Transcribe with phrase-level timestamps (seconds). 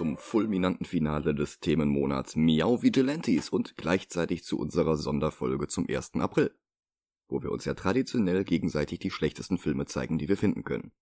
[0.00, 6.14] zum fulminanten Finale des Themenmonats Miau Vigilantes und gleichzeitig zu unserer Sonderfolge zum 1.
[6.14, 6.54] April,
[7.28, 10.92] wo wir uns ja traditionell gegenseitig die schlechtesten Filme zeigen, die wir finden können.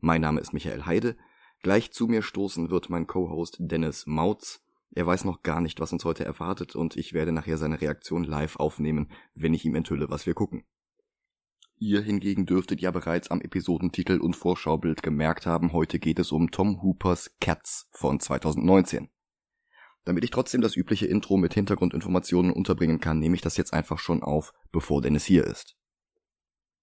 [0.00, 1.16] Mein Name ist Michael Heide,
[1.62, 4.64] gleich zu mir stoßen wird mein Co-Host Dennis Mautz.
[4.90, 8.24] Er weiß noch gar nicht, was uns heute erwartet und ich werde nachher seine Reaktion
[8.24, 10.64] live aufnehmen, wenn ich ihm enthülle, was wir gucken.
[11.84, 16.52] Ihr hingegen dürftet ja bereits am Episodentitel und Vorschaubild gemerkt haben, heute geht es um
[16.52, 19.08] Tom Hoopers Cats von 2019.
[20.04, 23.98] Damit ich trotzdem das übliche Intro mit Hintergrundinformationen unterbringen kann, nehme ich das jetzt einfach
[23.98, 25.76] schon auf, bevor Dennis hier ist.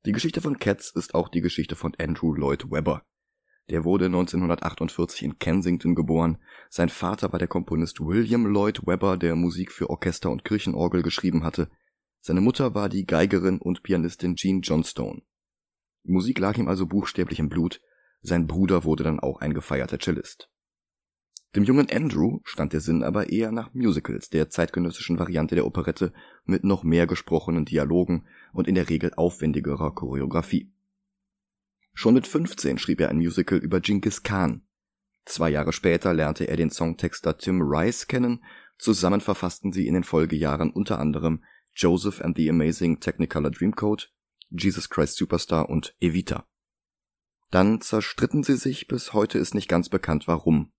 [0.05, 3.05] Die Geschichte von Cats ist auch die Geschichte von Andrew Lloyd Webber.
[3.70, 6.40] Der wurde 1948 in Kensington geboren.
[6.70, 11.45] Sein Vater war der Komponist William Lloyd Webber, der Musik für Orchester und Kirchenorgel geschrieben
[11.45, 11.70] hatte,
[12.21, 15.21] seine Mutter war die Geigerin und Pianistin Jean Johnstone.
[16.03, 17.81] Musik lag ihm also buchstäblich im Blut,
[18.21, 20.49] sein Bruder wurde dann auch ein gefeierter Cellist.
[21.55, 26.13] Dem jungen Andrew stand der Sinn aber eher nach Musicals, der zeitgenössischen Variante der Operette
[26.45, 30.71] mit noch mehr gesprochenen Dialogen und in der Regel aufwendigerer Choreografie.
[31.93, 34.61] Schon mit 15 schrieb er ein Musical über Genghis Khan.
[35.26, 38.43] Zwei Jahre später lernte er den Songtexter Tim Rice kennen,
[38.77, 41.43] zusammen verfassten sie in den Folgejahren unter anderem
[41.80, 44.12] Joseph and the Amazing Technicolor Dreamcoat,
[44.49, 46.46] Jesus Christ Superstar und Evita.
[47.52, 50.74] Dann zerstritten sie sich, bis heute ist nicht ganz bekannt warum.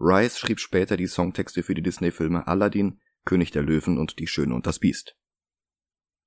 [0.00, 4.54] Rice schrieb später die Songtexte für die Disney-Filme Aladdin, König der Löwen und Die Schöne
[4.54, 5.16] und das Biest.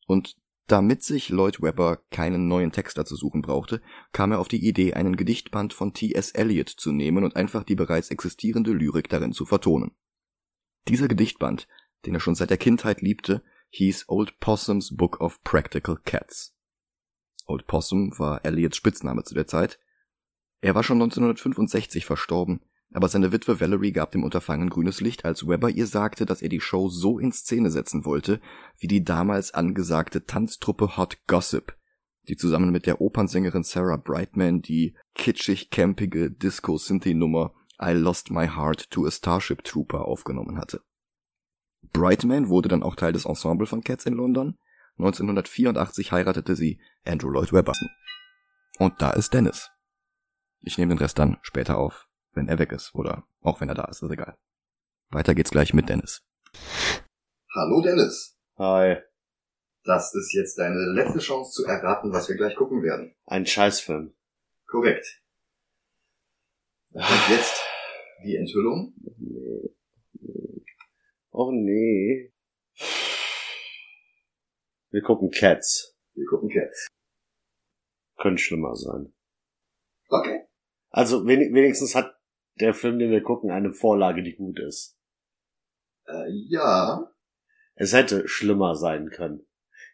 [0.08, 3.81] Und damit sich Lloyd Webber keinen neuen Texter zu suchen brauchte,
[4.14, 6.31] kam er auf die Idee, einen Gedichtband von T.S.
[6.31, 9.92] Eliot zu nehmen und einfach die bereits existierende Lyrik darin zu vertonen.
[10.88, 11.67] Dieser Gedichtband,
[12.05, 16.55] den er schon seit der Kindheit liebte, hieß Old Possums Book of Practical Cats.
[17.45, 19.80] Old Possum war Elliots Spitzname zu der Zeit.
[20.61, 22.61] Er war schon 1965 verstorben,
[22.93, 26.49] aber seine Witwe Valerie gab dem Unterfangen grünes Licht, als Webber ihr sagte, dass er
[26.49, 28.41] die Show so in Szene setzen wollte,
[28.77, 31.75] wie die damals angesagte Tanztruppe Hot Gossip,
[32.27, 39.05] die zusammen mit der Opernsängerin Sarah Brightman die kitschig-campige Disco-Synthie-Nummer I Lost My Heart to
[39.05, 40.81] a Starship Trooper aufgenommen hatte.
[41.93, 44.57] Brightman wurde dann auch Teil des Ensemble von Cats in London.
[44.97, 47.73] 1984 heiratete sie Andrew Lloyd Webber.
[48.77, 49.69] Und da ist Dennis.
[50.61, 53.75] Ich nehme den Rest dann später auf, wenn er weg ist oder auch wenn er
[53.75, 54.37] da ist, ist egal.
[55.09, 56.21] Weiter geht's gleich mit Dennis.
[57.53, 58.37] Hallo Dennis.
[58.57, 58.97] Hi.
[59.83, 63.15] Das ist jetzt deine letzte Chance zu erraten, was wir gleich gucken werden.
[63.25, 64.13] Ein Scheißfilm.
[64.67, 65.23] Korrekt.
[66.91, 67.61] Und jetzt
[68.23, 68.93] die Enthüllung.
[69.17, 69.73] Nee.
[71.42, 72.33] Oh nee.
[74.92, 75.98] Wir gucken Cats.
[76.14, 76.88] Wir gucken Cats.
[78.17, 79.14] Könnte schlimmer sein.
[80.10, 80.42] Okay.
[80.89, 82.14] Also wen wenigstens hat
[82.55, 85.00] der Film, den wir gucken, eine Vorlage, die gut ist.
[86.08, 87.10] Äh, ja.
[87.76, 89.48] Es hätte schlimmer sein können.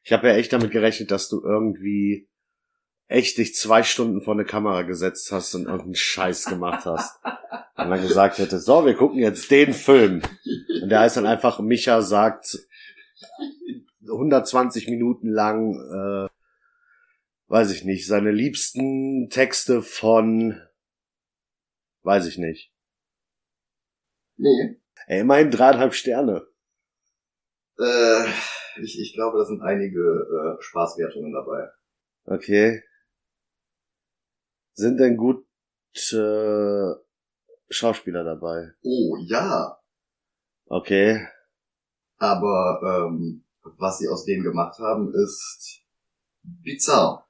[0.04, 2.28] Ich habe ja echt damit gerechnet, dass du irgendwie
[3.08, 7.20] echt dich zwei Stunden vor eine Kamera gesetzt hast und irgendeinen Scheiß gemacht hast.
[7.78, 10.22] und dann gesagt hätte, so, wir gucken jetzt den Film.
[10.82, 12.58] Und der heißt dann einfach, Micha sagt
[14.08, 16.30] 120 Minuten lang, äh,
[17.48, 20.62] weiß ich nicht, seine liebsten Texte von,
[22.04, 22.72] weiß ich nicht.
[24.38, 24.80] Nee.
[25.08, 26.48] Ey, immerhin dreieinhalb Sterne.
[27.78, 28.26] Äh,
[28.82, 31.70] ich, ich glaube, da sind einige äh, Spaßwertungen dabei.
[32.26, 32.84] Okay.
[34.76, 35.46] Sind denn gut
[36.12, 36.94] äh,
[37.70, 38.74] Schauspieler dabei?
[38.84, 39.80] Oh, ja.
[40.68, 41.26] Okay.
[42.18, 43.46] Aber ähm,
[43.78, 45.82] was sie aus denen gemacht haben, ist
[46.44, 47.28] bizarr.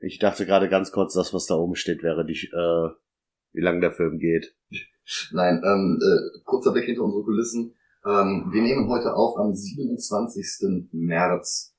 [0.00, 2.90] Ich dachte gerade ganz kurz, das, was da oben steht, wäre die, äh,
[3.52, 4.54] wie lang der Film geht.
[5.32, 7.74] Nein, ähm, äh, kurzer Blick hinter unsere Kulissen.
[8.04, 10.90] Ähm, wir nehmen heute auf am 27.
[10.92, 11.74] März.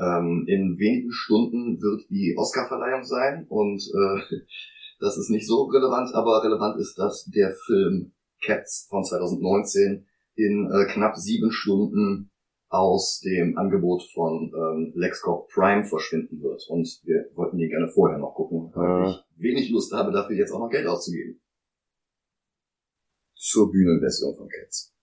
[0.00, 4.36] Ähm, in wenigen Stunden wird die Oscarverleihung sein und äh,
[5.00, 8.12] das ist nicht so relevant, aber relevant ist, dass der Film
[8.42, 10.06] Cats von 2019
[10.36, 12.30] in äh, knapp sieben Stunden
[12.70, 16.64] aus dem Angebot von ähm, LexCorp Prime verschwinden wird.
[16.68, 19.10] Und wir wollten den gerne vorher noch gucken, weil Ja.
[19.10, 21.40] ich wenig Lust habe, dafür jetzt auch noch Geld auszugeben.
[23.34, 24.94] Zur Bühnenversion von Cats.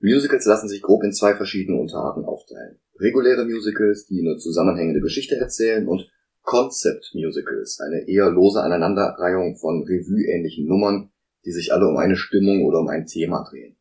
[0.00, 2.78] Musicals lassen sich grob in zwei verschiedene Unterarten aufteilen.
[3.00, 6.08] Reguläre Musicals, die eine zusammenhängende Geschichte erzählen und
[6.42, 11.10] Concept Musicals, eine eher lose Aneinanderreihung von Revue-ähnlichen Nummern,
[11.44, 13.76] die sich alle um eine Stimmung oder um ein Thema drehen.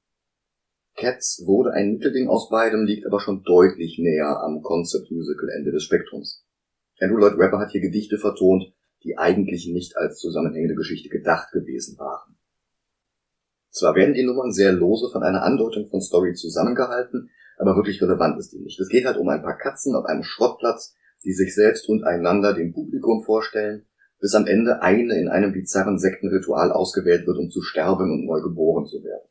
[0.95, 5.71] Cats wurde ein Mittelding aus beidem, liegt aber schon deutlich näher am Concept Musical Ende
[5.71, 6.45] des Spektrums.
[6.99, 8.71] Andrew Lloyd Webber hat hier Gedichte vertont,
[9.03, 12.37] die eigentlich nicht als zusammenhängende Geschichte gedacht gewesen waren.
[13.69, 17.31] Zwar werden die Nummern sehr lose von einer Andeutung von Story zusammengehalten,
[17.63, 18.77] aber wirklich relevant ist die nicht.
[18.79, 22.53] Es geht halt um ein paar Katzen auf einem Schrottplatz, die sich selbst und einander
[22.53, 23.85] dem Publikum vorstellen,
[24.19, 28.41] bis am Ende eine in einem bizarren Sektenritual ausgewählt wird, um zu sterben und neu
[28.41, 29.29] geboren zu werden.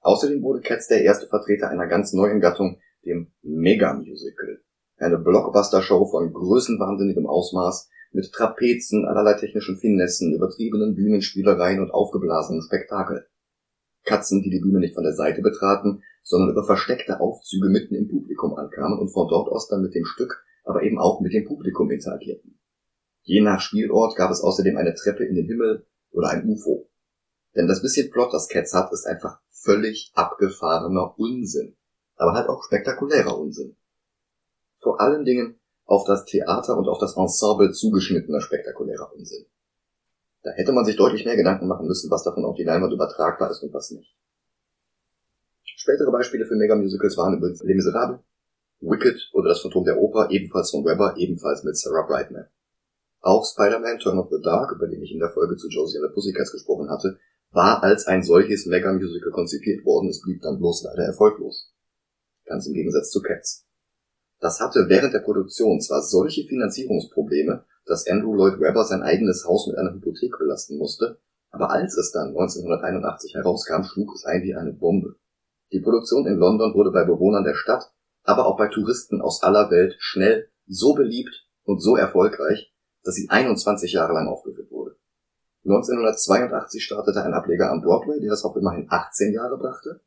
[0.00, 4.62] Außerdem wurde Cats der erste Vertreter einer ganz neuen Gattung, dem Mega-Musical.
[4.96, 13.26] Eine Blockbuster-Show von größenwahnsinnigem Ausmaß, mit Trapezen, allerlei technischen Finessen, übertriebenen Bühnenspielereien und aufgeblasenem Spektakel.
[14.04, 18.08] Katzen, die die Bühne nicht von der Seite betraten, sondern über versteckte Aufzüge mitten im
[18.08, 21.44] Publikum ankamen und von dort aus dann mit dem Stück, aber eben auch mit dem
[21.44, 22.58] Publikum interagierten.
[23.22, 26.88] Je nach Spielort gab es außerdem eine Treppe in den Himmel oder ein UFO.
[27.54, 31.76] Denn das bisschen Plot, das Cats hat, ist einfach völlig abgefahrener Unsinn.
[32.16, 33.76] Aber halt auch spektakulärer Unsinn.
[34.80, 39.46] Vor allen Dingen auf das Theater und auf das Ensemble zugeschnittener spektakulärer Unsinn.
[40.42, 43.50] Da hätte man sich deutlich mehr Gedanken machen müssen, was davon auf die Leinwand übertragbar
[43.50, 44.16] ist und was nicht.
[45.76, 48.20] Spätere Beispiele für Megamusicals waren übrigens Les Miserables,
[48.80, 52.46] Wicked oder Das Phantom der Oper, ebenfalls von Webber, ebenfalls mit Sarah Brightman.
[53.20, 56.08] Auch Spider-Man Turn of the Dark, über den ich in der Folge zu Josie and
[56.08, 57.18] the Pussycats gesprochen hatte,
[57.52, 61.72] war als ein solches Mega-Musical konzipiert worden, es blieb dann bloß leider erfolglos.
[62.44, 63.64] Ganz im Gegensatz zu Cats.
[64.40, 69.68] Das hatte während der Produktion zwar solche Finanzierungsprobleme, dass Andrew Lloyd Webber sein eigenes Haus
[69.68, 71.18] mit einer Hypothek belasten musste,
[71.50, 75.14] aber als es dann 1981 herauskam, schlug es ein wie eine Bombe.
[75.72, 77.90] Die Produktion in London wurde bei Bewohnern der Stadt,
[78.24, 83.30] aber auch bei Touristen aus aller Welt schnell so beliebt und so erfolgreich, dass sie
[83.30, 84.96] 21 Jahre lang aufgeführt wurde.
[85.64, 90.00] 1982 startete ein Ableger am Broadway, der es auch immerhin 18 Jahre brachte.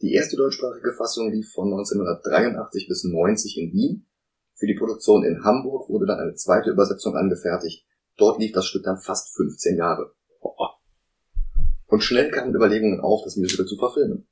[0.00, 4.06] Die erste deutschsprachige Fassung lief von 1983 bis 90 in Wien.
[4.54, 7.86] Für die Produktion in Hamburg wurde dann eine zweite Übersetzung angefertigt.
[8.16, 10.12] Dort lief das Stück dann fast 15 Jahre.
[11.86, 14.26] Und schnell kamen Überlegungen auf, das Musical zu verfilmen.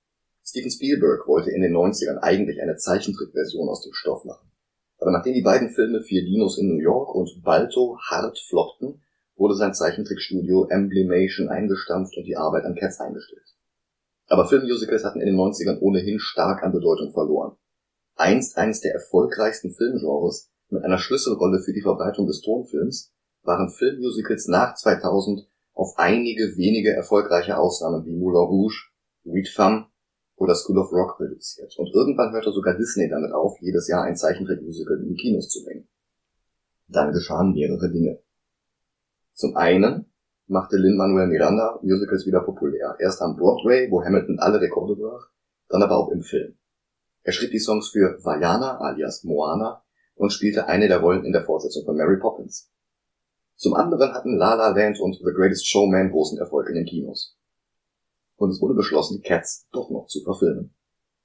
[0.49, 4.49] Steven Spielberg wollte in den 90ern eigentlich eine Zeichentrickversion aus dem Stoff machen.
[4.99, 9.03] Aber nachdem die beiden Filme Vier Dinos in New York und Balto hart floppten,
[9.35, 13.57] wurde sein Zeichentrickstudio Emblemation eingestampft und die Arbeit an Cats eingestellt.
[14.29, 17.57] Aber Filmmusicals hatten in den 90ern ohnehin stark an Bedeutung verloren.
[18.15, 24.47] Einst eines der erfolgreichsten Filmgenres mit einer Schlüsselrolle für die Verbreitung des Tonfilms waren Filmmusicals
[24.47, 28.91] nach 2000 auf einige wenige erfolgreiche Ausnahmen wie Moulin Rouge,
[29.25, 29.87] Huit Femme
[30.37, 31.77] oder School of Rock reduziert.
[31.79, 35.65] Und irgendwann hörte sogar Disney damit auf, jedes Jahr ein Zeichentrickmusical in die Kinos zu
[35.65, 35.89] bringen.
[36.89, 38.21] Dann geschahen mehrere Dinge.
[39.33, 40.07] Zum einen
[40.47, 42.97] machte Lin-Manuel Miranda Musicals wieder populär.
[42.99, 45.29] Erst am Broadway, wo Hamilton alle Rekorde brach,
[45.69, 46.57] dann aber auch im Film.
[47.23, 49.83] Er schrieb die Songs für Vajana alias Moana
[50.15, 52.71] und spielte eine der Rollen in der Fortsetzung von Mary Poppins.
[53.57, 57.36] Zum anderen hatten La La Land und The Greatest Showman großen Erfolg in den Kinos.
[58.37, 60.75] Und es wurde beschlossen, Cats doch noch zu verfilmen.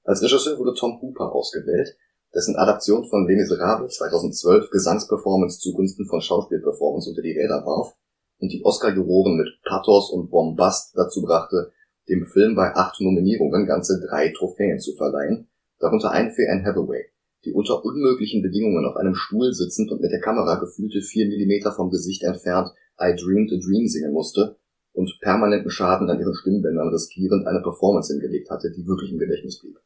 [0.04, 1.96] Als Regisseur wurde Tom Hooper ausgewählt,
[2.34, 7.94] dessen Adaption von Les Miserables 2012 Gesangsperformance zugunsten von Schauspielperformance unter die Räder warf
[8.38, 11.72] und die Oscar-Juroren mit Pathos und Bombast dazu brachte,
[12.08, 17.04] dem Film bei acht Nominierungen ganze drei Trophäen zu verleihen, darunter einen für Anne Hathaway,
[17.44, 21.72] die unter unmöglichen Bedingungen auf einem Stuhl sitzend und mit der Kamera gefühlte vier Millimeter
[21.72, 24.56] vom Gesicht entfernt I Dreamed a Dream singen musste
[24.92, 29.60] und permanenten Schaden an ihren Stimmbändern riskierend eine Performance hingelegt hatte, die wirklich im Gedächtnis
[29.60, 29.78] blieb.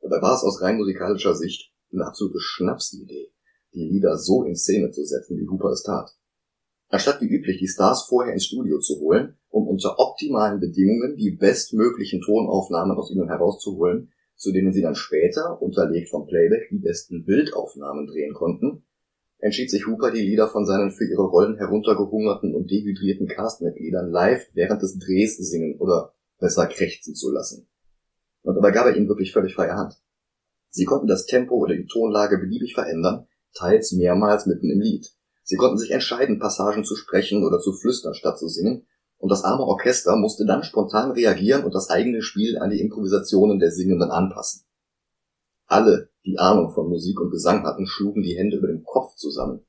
[0.00, 3.32] Dabei war es aus rein musikalischer Sicht eine absolute Schnapsidee,
[3.74, 6.16] die Lieder so in Szene zu setzen, wie Hooper es tat.
[6.88, 11.30] Anstatt wie üblich die Stars vorher ins Studio zu holen, um unter optimalen Bedingungen die
[11.30, 17.24] bestmöglichen Tonaufnahmen aus ihnen herauszuholen, zu denen sie dann später, unterlegt vom Playback, die besten
[17.24, 18.84] Bildaufnahmen drehen konnten,
[19.40, 24.46] entschied sich Hooper, die Lieder von seinen für ihre Rollen heruntergehungerten und dehydrierten Castmitgliedern live
[24.54, 27.68] während des Drehs singen oder besser krächzen zu lassen.
[28.42, 29.94] Und dabei gab er ihnen wirklich völlig freie Hand.
[30.70, 35.10] Sie konnten das Tempo oder die Tonlage beliebig verändern, teils mehrmals mitten im Lied.
[35.42, 38.86] Sie konnten sich entscheiden, Passagen zu sprechen oder zu flüstern statt zu singen,
[39.18, 43.58] und das arme Orchester musste dann spontan reagieren und das eigene Spiel an die Improvisationen
[43.58, 44.62] der Singenden anpassen.
[45.66, 49.64] Alle, die Ahnung von Musik und Gesang hatten, schlugen die Hände über dem Kopf zusammen.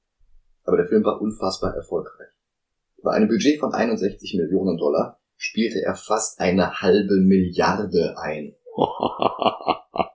[0.63, 2.29] Aber der Film war unfassbar erfolgreich.
[3.03, 8.55] Bei einem Budget von 61 Millionen Dollar spielte er fast eine halbe Milliarde ein.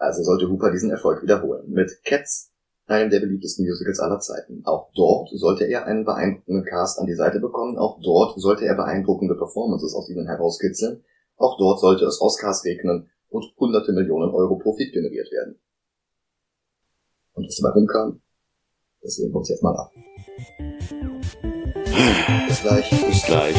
[0.00, 1.68] Also sollte Hooper diesen Erfolg wiederholen.
[1.68, 2.52] Mit Cats
[2.88, 4.62] einem der beliebtesten Musicals aller Zeiten.
[4.64, 8.74] Auch dort sollte er einen beeindruckenden Cast an die Seite bekommen, auch dort sollte er
[8.74, 11.04] beeindruckende Performances aus ihnen herauskitzeln,
[11.36, 15.60] auch dort sollte es Oscars regnen und hunderte Millionen Euro Profit generiert werden.
[17.32, 18.20] Und was dabei rumkam,
[19.00, 19.92] das sehen wir uns jetzt mal ab.
[22.48, 22.90] Bis gleich.
[22.90, 23.54] Bis gleich.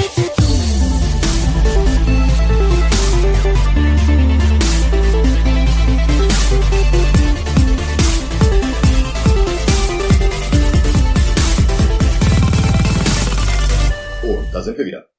[14.24, 15.10] Und da sind wir wieder.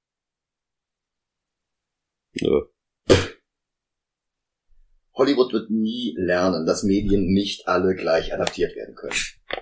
[2.41, 2.80] Nö.
[5.21, 9.13] Hollywood wird nie lernen, dass Medien nicht alle gleich adaptiert werden können.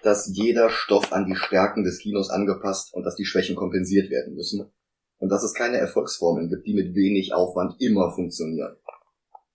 [0.05, 4.37] Dass jeder Stoff an die Stärken des Kinos angepasst und dass die Schwächen kompensiert werden
[4.37, 4.71] müssen.
[5.17, 8.77] Und dass es keine Erfolgsformeln gibt, die mit wenig Aufwand immer funktionieren.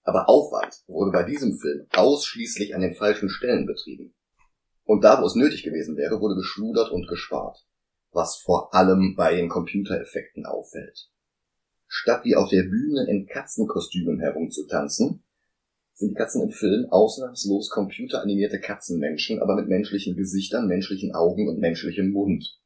[0.03, 4.13] Aber Aufwand wurde bei diesem Film ausschließlich an den falschen Stellen betrieben.
[4.83, 7.65] Und da, wo es nötig gewesen wäre, wurde geschludert und gespart.
[8.11, 11.09] Was vor allem bei den Computereffekten auffällt.
[11.87, 15.22] Statt wie auf der Bühne in Katzenkostümen herumzutanzen,
[15.93, 21.59] sind die Katzen im Film ausnahmslos computeranimierte Katzenmenschen, aber mit menschlichen Gesichtern, menschlichen Augen und
[21.59, 22.59] menschlichem Mund.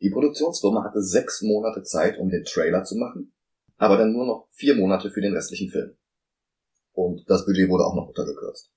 [0.00, 3.32] Die Produktionsfirma hatte sechs Monate Zeit, um den Trailer zu machen,
[3.76, 5.96] aber dann nur noch vier Monate für den restlichen Film.
[6.92, 8.70] Und das Budget wurde auch noch runtergekürzt.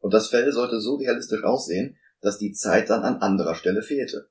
[0.00, 4.28] Und das Fell sollte so realistisch aussehen, dass die Zeit dann an anderer Stelle fehlte.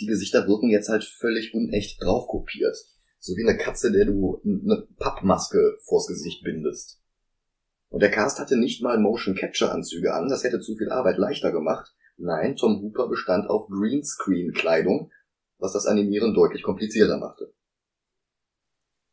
[0.00, 2.76] Die Gesichter wirken jetzt halt völlig unecht draufkopiert.
[3.18, 6.99] So wie eine Katze, der du eine Pappmaske vors Gesicht bindest.
[7.90, 11.18] Und der Cast hatte nicht mal Motion Capture Anzüge an, das hätte zu viel Arbeit
[11.18, 11.92] leichter gemacht.
[12.16, 15.10] Nein, Tom Hooper bestand auf Greenscreen Kleidung,
[15.58, 17.52] was das Animieren deutlich komplizierter machte.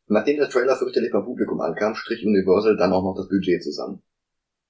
[0.06, 4.02] Nachdem der Trailer fürchterlich beim Publikum ankam, strich Universal dann auch noch das Budget zusammen.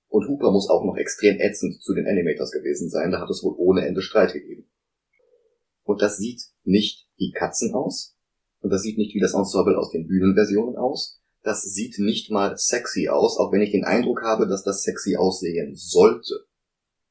[0.09, 3.43] Und Hooper muss auch noch extrem ätzend zu den Animators gewesen sein, da hat es
[3.45, 4.69] wohl ohne Ende Streit gegeben.
[5.85, 8.17] Und das sieht nicht wie Katzen aus,
[8.61, 12.57] und das sieht nicht wie das Ensemble aus den Bühnenversionen aus, das sieht nicht mal
[12.57, 16.47] sexy aus, auch wenn ich den Eindruck habe, dass das sexy aussehen sollte.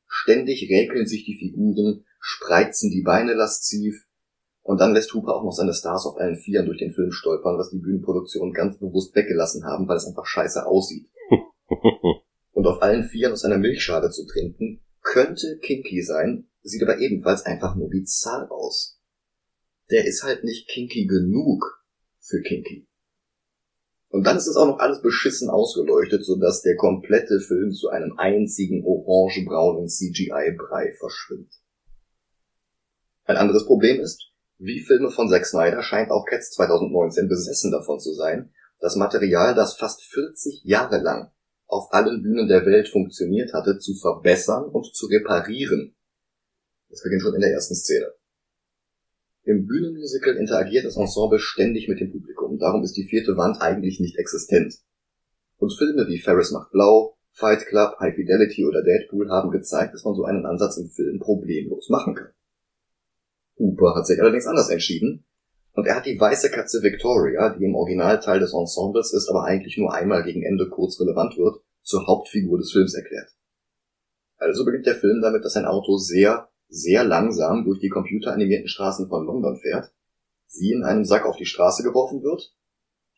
[0.07, 4.07] Ständig räkeln sich die Figuren, spreizen die Beine lasziv,
[4.67, 7.57] und dann lässt Hooper auch noch seine Stars auf allen Vieren durch den Film stolpern,
[7.57, 11.09] was die Bühnenproduktion ganz bewusst weggelassen haben, weil es einfach scheiße aussieht.
[12.51, 17.45] und auf allen Vieren aus einer Milchschale zu trinken, könnte kinky sein, sieht aber ebenfalls
[17.45, 18.99] einfach nur bizarr aus.
[19.89, 21.85] Der ist halt nicht kinky genug
[22.19, 22.89] für kinky.
[24.09, 28.17] Und dann ist es auch noch alles beschissen ausgeleuchtet, sodass der komplette Film zu einem
[28.17, 31.53] einzigen orangebraunen CGI-Brei verschwimmt.
[33.25, 37.99] Ein anderes Problem ist, wie Filme von Zack Snyder scheint auch Cats 2019 besessen davon
[37.99, 41.31] zu sein, das Material, das fast 40 Jahre lang
[41.67, 45.95] auf allen Bühnen der Welt funktioniert hatte, zu verbessern und zu reparieren.
[46.89, 48.13] Das beginnt schon in der ersten Szene.
[49.43, 53.99] Im Bühnenmusical interagiert das Ensemble ständig mit dem Publikum, darum ist die vierte Wand eigentlich
[53.99, 54.75] nicht existent.
[55.57, 60.03] Und Filme wie Ferris macht blau, Fight Club, High Fidelity oder Deadpool haben gezeigt, dass
[60.03, 62.31] man so einen Ansatz im Film problemlos machen kann.
[63.57, 65.25] Hooper hat sich allerdings anders entschieden,
[65.73, 69.77] und er hat die weiße Katze Victoria, die im Originalteil des Ensembles ist, aber eigentlich
[69.77, 73.29] nur einmal gegen Ende kurz relevant wird, zur Hauptfigur des Films erklärt.
[74.37, 79.07] Also beginnt der Film damit, dass ein Auto sehr, sehr langsam durch die computeranimierten Straßen
[79.07, 79.91] von London fährt,
[80.47, 82.53] sie in einem Sack auf die Straße geworfen wird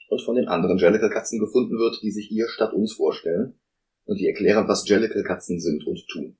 [0.09, 3.59] und von den anderen Jellicle-Katzen gefunden wird, die sich ihr statt uns vorstellen
[4.05, 6.37] und die erklären, was Jellicle-Katzen sind und tun.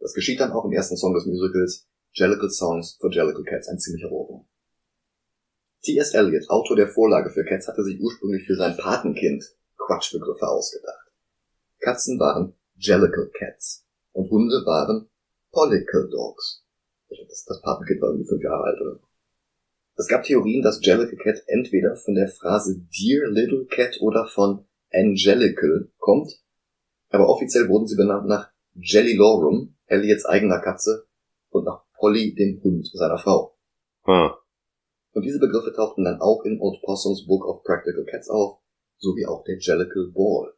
[0.00, 3.78] Das geschieht dann auch im ersten Song des Musicals, Jellicle Songs for Jellicle Cats, ein
[3.78, 4.46] ziemlicher Ohrwurm.
[5.82, 6.14] T.S.
[6.14, 9.44] Eliot, Autor der Vorlage für Cats, hatte sich ursprünglich für sein Patenkind
[9.76, 11.12] Quatschbegriffe ausgedacht.
[11.80, 15.08] Katzen waren Jellicle Cats und Hunde waren
[15.52, 16.64] Pollicle Dogs.
[17.08, 19.00] Das, das Patenkind war irgendwie fünf Jahre alt oder.
[19.96, 24.66] Es gab Theorien, dass Jellicle Cat entweder von der Phrase Dear Little Cat oder von
[24.92, 26.32] Angelical kommt,
[27.10, 31.06] aber offiziell wurden sie benannt nach Jelly Lorum, Eliots eigener Katze,
[31.50, 33.56] und nach Polly, dem Hund seiner Frau.
[34.02, 34.30] Hm.
[35.12, 38.58] Und diese Begriffe tauchten dann auch in Old Possums Book of Practical Cats auf,
[38.98, 40.52] sowie auch der Jellicle Ball.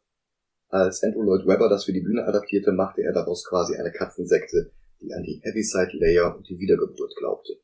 [0.69, 4.71] Als Andrew Lloyd Webber das für die Bühne adaptierte, machte er daraus quasi eine Katzensekte,
[4.99, 7.59] die an die Heaviside Layer und die Wiedergeburt glaubte.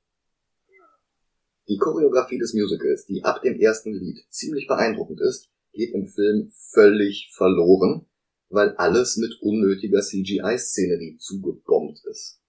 [1.68, 6.52] Die Choreografie des Musicals, die ab dem ersten Lied ziemlich beeindruckend ist, geht im Film
[6.72, 8.06] völlig verloren,
[8.50, 12.40] weil alles mit unnötiger CGI-Szenerie zugebombt ist.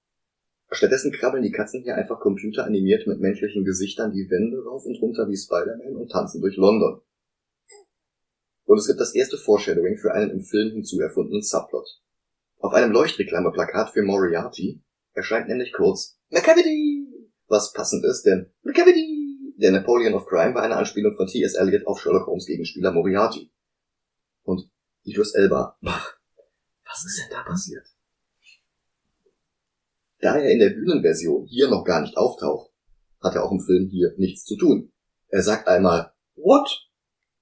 [0.71, 5.28] Stattdessen krabbeln die Katzen hier einfach computeranimiert mit menschlichen Gesichtern die Wände rauf und runter
[5.28, 7.00] wie Spider-Man und tanzen durch London.
[8.64, 11.87] Und es gibt das erste Foreshadowing für einen im Film hinzuerfundenen Subplot.
[12.59, 17.03] Auf einem Leuchtreklameplakat für Moriarty erscheint nämlich kurz Macavity,
[17.54, 21.54] was passend ist, denn Macavity, der Napoleon of Crime, war eine Anspielung von T.S.
[21.54, 23.50] Eliot auf Sherlock Holmes Gegenspieler Moriarty.
[24.42, 24.68] Und
[25.04, 27.87] Idris Elba, was ist denn da passiert?
[30.20, 32.70] Da er in der Bühnenversion hier noch gar nicht auftaucht,
[33.23, 34.92] hat er auch im Film hier nichts zu tun.
[35.28, 36.88] Er sagt einmal, what?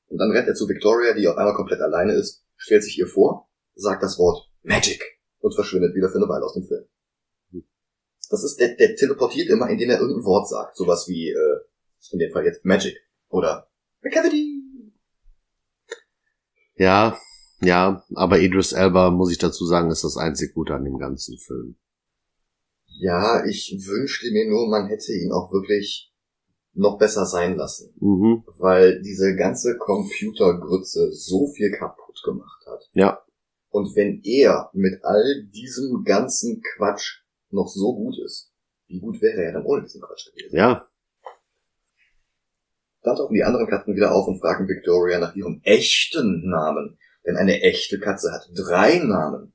[0.08, 3.06] Und dann rennt er zu Victoria, die auf einmal komplett alleine ist, stellt sich ihr
[3.06, 5.02] vor, sagt das Wort Magic
[5.40, 6.84] und verschwindet wieder für eine Weile aus dem Film.
[8.32, 10.74] Das ist, der, der teleportiert immer, indem er irgendein Wort sagt.
[10.74, 11.58] Sowas wie, äh,
[12.12, 12.96] in dem Fall jetzt Magic
[13.28, 13.68] oder
[14.00, 14.62] McCavity.
[16.76, 17.18] Ja,
[17.60, 21.36] ja, aber Idris Elba, muss ich dazu sagen, ist das einzig Gute an dem ganzen
[21.36, 21.76] Film.
[23.00, 26.10] Ja, ich wünschte mir nur, man hätte ihn auch wirklich
[26.72, 27.92] noch besser sein lassen.
[28.00, 28.44] Mhm.
[28.56, 32.88] Weil diese ganze Computergrütze so viel kaputt gemacht hat.
[32.94, 33.22] Ja.
[33.68, 37.21] Und wenn er mit all diesem ganzen Quatsch
[37.52, 38.52] noch so gut ist,
[38.88, 40.56] wie gut wäre er dann ohne diesen Quatsch gewesen?
[40.56, 40.86] Ja.
[43.02, 46.98] Dann tauchen die anderen Katzen wieder auf und fragen Victoria nach ihrem echten Namen.
[47.26, 49.52] Denn eine echte Katze hat drei Namen.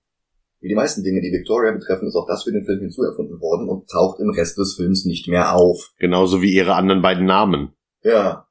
[0.59, 3.69] Wie die meisten Dinge, die Victoria betreffen, ist auch das für den Film hinzuerfunden worden
[3.69, 5.93] und taucht im Rest des Films nicht mehr auf.
[5.97, 7.73] Genauso wie ihre anderen beiden Namen.
[8.01, 8.47] Ja.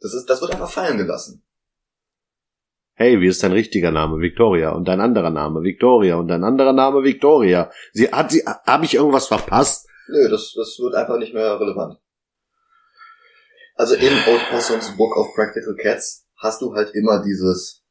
[0.00, 1.44] Das ist, das wird einfach fallen gelassen.
[2.94, 4.20] Hey, wie ist dein richtiger Name?
[4.20, 4.70] Victoria.
[4.70, 5.62] Und dein anderer Name?
[5.62, 6.16] Victoria.
[6.16, 7.02] Und dein anderer Name?
[7.02, 7.70] Victoria.
[7.92, 9.88] Sie, hat sie, habe ich irgendwas verpasst?
[10.08, 11.98] Nö, das, das wird einfach nicht mehr relevant.
[13.76, 17.82] Also in Old Possums Book of Practical Cats hast du halt immer dieses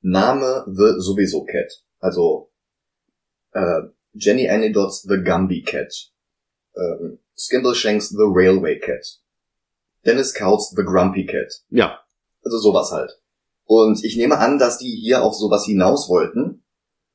[0.00, 1.70] Name the sowieso Cat.
[1.98, 2.50] Also
[3.52, 5.92] äh, Jenny Anidots The Gumby Cat.
[6.76, 9.04] Ähm, Skimbleshanks The Railway Cat.
[10.06, 11.62] Dennis Couts The Grumpy Cat.
[11.68, 12.00] Ja.
[12.42, 13.10] Also sowas halt.
[13.66, 16.64] Und ich nehme an, dass die hier auf sowas hinaus wollten.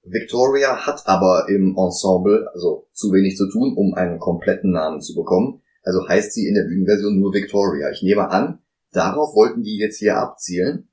[0.03, 5.13] Victoria hat aber im Ensemble also zu wenig zu tun, um einen kompletten Namen zu
[5.13, 5.62] bekommen.
[5.84, 7.91] Also heißt sie in der Bühnenversion nur Victoria.
[7.91, 8.60] Ich nehme an,
[8.91, 10.89] darauf wollten die jetzt hier abzielen.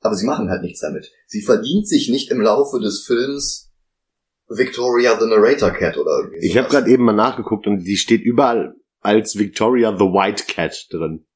[0.00, 1.10] Aber sie machen halt nichts damit.
[1.26, 3.72] Sie verdient sich nicht im Laufe des Films
[4.48, 6.80] Victoria the Narrator Cat oder irgendwie Ich habe sowas.
[6.80, 11.26] gerade eben mal nachgeguckt und die steht überall als Victoria the White Cat drin.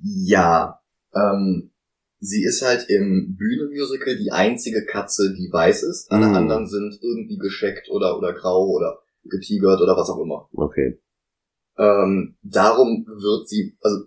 [0.00, 0.80] Ja,
[1.14, 1.72] ähm,
[2.20, 6.10] sie ist halt im Bühnenmusical die einzige Katze, die weiß ist.
[6.10, 6.34] Alle Mhm.
[6.34, 10.48] anderen sind irgendwie gescheckt oder, oder grau oder getigert oder was auch immer.
[10.54, 11.00] Okay.
[11.78, 14.04] Ähm, darum wird sie, also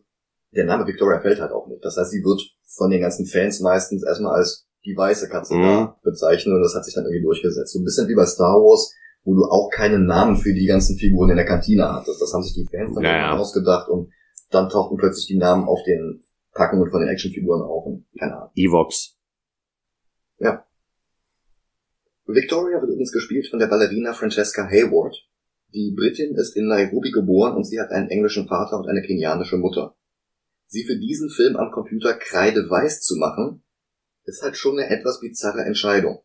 [0.53, 1.83] der Name Victoria fällt halt auch nicht.
[1.85, 5.89] Das heißt, sie wird von den ganzen Fans meistens erstmal als die weiße Katze Mhm.
[6.03, 7.71] bezeichnet und das hat sich dann irgendwie durchgesetzt.
[7.73, 8.93] So ein bisschen wie bei Star Wars,
[9.23, 12.19] wo du auch keinen Namen für die ganzen Figuren in der Kantine hattest.
[12.21, 13.39] Das haben sich die Fans dann Ja, irgendwann ja.
[13.39, 14.11] ausgedacht und
[14.49, 18.51] dann tauchten plötzlich die Namen auf den Packungen von den Actionfiguren auf und keine Ahnung.
[18.55, 19.17] Evox.
[22.33, 25.15] Victoria wird übrigens gespielt von der Ballerina Francesca Hayward.
[25.73, 29.57] Die Britin ist in Nairobi geboren und sie hat einen englischen Vater und eine kenianische
[29.57, 29.95] Mutter.
[30.67, 33.63] Sie für diesen Film am Computer kreideweiß zu machen,
[34.23, 36.21] ist halt schon eine etwas bizarre Entscheidung.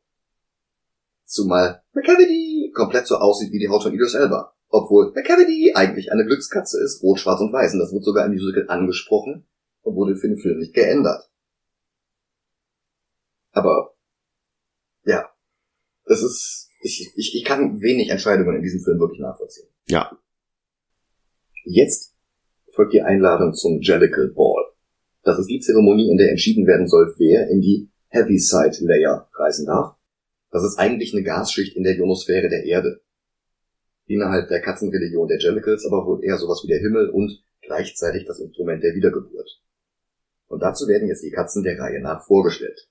[1.25, 4.55] Zumal McCavity komplett so aussieht wie die Haut von Idris Elba.
[4.69, 7.75] Obwohl McCavity eigentlich eine Glückskatze ist, rot, schwarz und weiß.
[7.75, 9.47] Und das wird sogar im Musical angesprochen
[9.87, 11.23] und wurde für den Film nicht geändert.
[13.53, 13.95] Aber,
[15.05, 15.31] ja,
[16.05, 19.69] das ist, ich, ich, ich kann wenig Entscheidungen in diesem Film wirklich nachvollziehen.
[19.87, 20.19] Ja.
[21.65, 22.15] Jetzt
[22.73, 24.65] folgt die Einladung zum Jellicle Ball.
[25.23, 29.67] Das ist die Zeremonie, in der entschieden werden soll, wer in die Heaviside Layer reisen
[29.67, 29.97] darf.
[30.51, 33.01] Das ist eigentlich eine Gasschicht in der Ionosphäre der Erde.
[34.07, 38.39] Innerhalb der Katzenreligion der Jellicles aber wohl eher sowas wie der Himmel und gleichzeitig das
[38.39, 39.61] Instrument der Wiedergeburt.
[40.49, 42.89] Und dazu werden jetzt die Katzen der Reihe nach vorgestellt.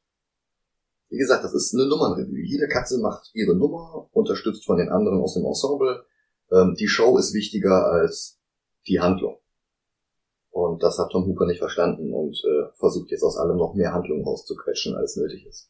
[1.09, 2.43] Wie gesagt, das ist eine Nummernrevue.
[2.43, 6.05] Jede Katze macht ihre Nummer, unterstützt von den anderen aus dem Ensemble.
[6.51, 8.39] Ähm, die Show ist wichtiger als
[8.87, 9.39] die Handlung.
[10.49, 13.93] Und das hat Tom Hooper nicht verstanden und äh, versucht jetzt aus allem noch mehr
[13.93, 15.69] Handlung rauszuquetschen, als nötig ist.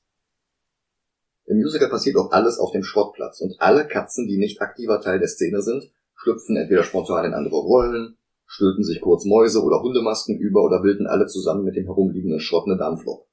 [1.46, 5.20] Im Musical passiert auch alles auf dem Schrottplatz und alle Katzen, die nicht aktiver Teil
[5.20, 10.38] der Szene sind, schlüpfen entweder spontan in andere Rollen, stülpen sich kurz Mäuse oder Hundemasken
[10.40, 13.28] über oder bilden alle zusammen mit dem herumliegenden Schrott eine Dampflok.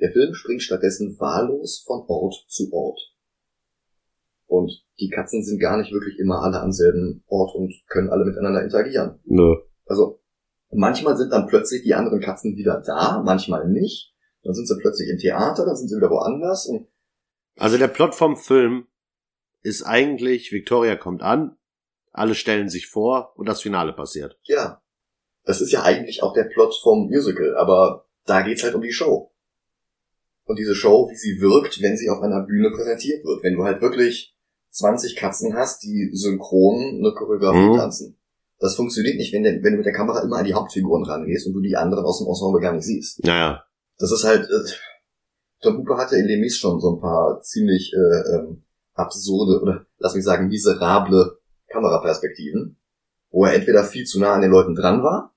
[0.00, 3.00] Der Film springt stattdessen wahllos von Ort zu Ort.
[4.46, 8.24] Und die Katzen sind gar nicht wirklich immer alle am selben Ort und können alle
[8.24, 9.18] miteinander interagieren.
[9.24, 9.56] Nö.
[9.86, 10.20] Also
[10.70, 14.14] manchmal sind dann plötzlich die anderen Katzen wieder da, manchmal nicht.
[14.42, 16.86] Dann sind sie plötzlich im Theater, dann sind sie wieder woanders und
[17.56, 18.86] Also der Plot vom Film
[19.62, 21.56] ist eigentlich, Victoria kommt an,
[22.14, 24.38] alle stellen sich vor und das Finale passiert.
[24.44, 24.80] ja,
[25.46, 28.92] das ist ja eigentlich auch der Plot vom Musical, aber da geht's halt um die
[28.94, 29.30] Show.
[30.46, 33.42] Und diese Show, wie sie wirkt, wenn sie auf einer Bühne präsentiert wird.
[33.42, 34.34] Wenn du halt wirklich
[34.70, 37.76] 20 Katzen hast, die synchron eine Choreografie Mhm.
[37.76, 38.18] tanzen.
[38.58, 41.46] Das funktioniert nicht, wenn, der, wenn du mit der Kamera immer an die Hauptfiguren rangehst
[41.46, 43.22] und du die anderen aus dem Ensemble gar nicht siehst.
[43.24, 43.64] Naja.
[43.98, 44.70] Das ist halt, äh,
[45.62, 48.62] Tom Hooper hatte in Les Mis schon so ein paar ziemlich äh, ähm,
[48.94, 51.38] absurde oder lass mich sagen miserable
[51.74, 52.78] Kameraperspektiven,
[53.30, 55.34] wo er entweder viel zu nah an den Leuten dran war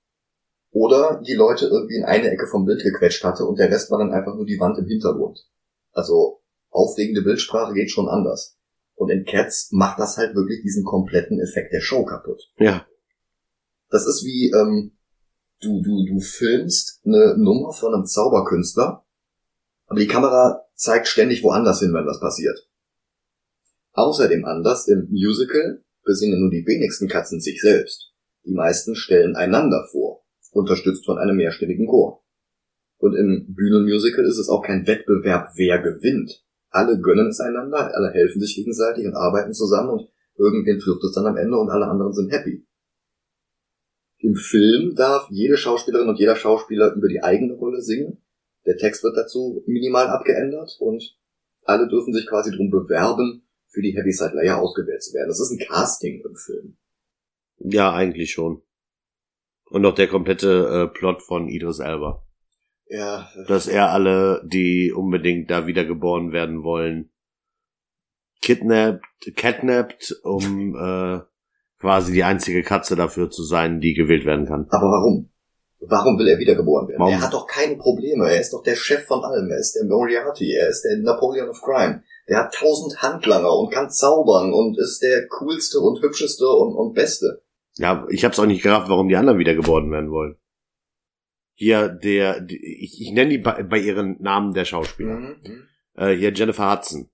[0.72, 4.00] oder die Leute irgendwie in eine Ecke vom Bild gequetscht hatte und der Rest war
[4.00, 5.48] dann einfach nur die Wand im Hintergrund.
[5.92, 8.58] Also aufregende Bildsprache geht schon anders.
[8.96, 12.52] Und in Cats macht das halt wirklich diesen kompletten Effekt der Show kaputt.
[12.58, 12.86] Ja.
[13.90, 14.98] Das ist wie, ähm,
[15.62, 19.06] du, du, du filmst eine Nummer von einem Zauberkünstler,
[19.88, 22.68] aber die Kamera zeigt ständig woanders hin, wenn was passiert.
[23.94, 28.14] Außerdem anders, im Musical besingen nur die wenigsten Katzen sich selbst.
[28.46, 32.24] Die meisten stellen einander vor, unterstützt von einem mehrstimmigen Chor.
[32.98, 36.44] Und im Bühnenmusical ist es auch kein Wettbewerb, wer gewinnt.
[36.70, 41.14] Alle gönnen es einander, alle helfen sich gegenseitig und arbeiten zusammen und irgendwen trifft es
[41.14, 42.66] dann am Ende und alle anderen sind happy.
[44.20, 48.24] Im Film darf jede Schauspielerin und jeder Schauspieler über die eigene Rolle singen.
[48.66, 51.18] Der Text wird dazu minimal abgeändert und
[51.64, 53.47] alle dürfen sich quasi drum bewerben,
[53.78, 55.28] für die Heavyside Layer ausgewählt zu werden.
[55.28, 56.78] Das ist ein Casting im Film.
[57.60, 58.64] Ja, eigentlich schon.
[59.70, 62.26] Und auch der komplette äh, Plot von Idris Elba.
[62.90, 63.30] Ja.
[63.48, 67.12] Dass er alle, die unbedingt da wiedergeboren werden wollen,
[68.42, 71.20] kidnappt, catnappt, um äh,
[71.80, 74.66] quasi die einzige Katze dafür zu sein, die gewählt werden kann.
[74.70, 75.30] Aber warum?
[75.82, 77.00] Warum will er wiedergeboren werden?
[77.00, 77.14] Warum?
[77.14, 78.28] Er hat doch keine Probleme.
[78.28, 79.52] Er ist doch der Chef von allem.
[79.52, 80.56] Er ist der Moriarty.
[80.56, 82.02] Er ist der Napoleon of Crime.
[82.28, 86.94] Der hat tausend Handlanger und kann zaubern und ist der coolste und hübscheste und, und
[86.94, 87.42] beste.
[87.78, 90.38] Ja, ich hab's auch nicht gerafft, warum die anderen wiedergeboren werden wollen.
[91.54, 95.16] Hier, der, die, ich, ich nenne die bei, bei ihren Namen der Schauspieler.
[95.16, 95.68] Mhm.
[95.96, 97.10] Äh, hier Jennifer Hudson.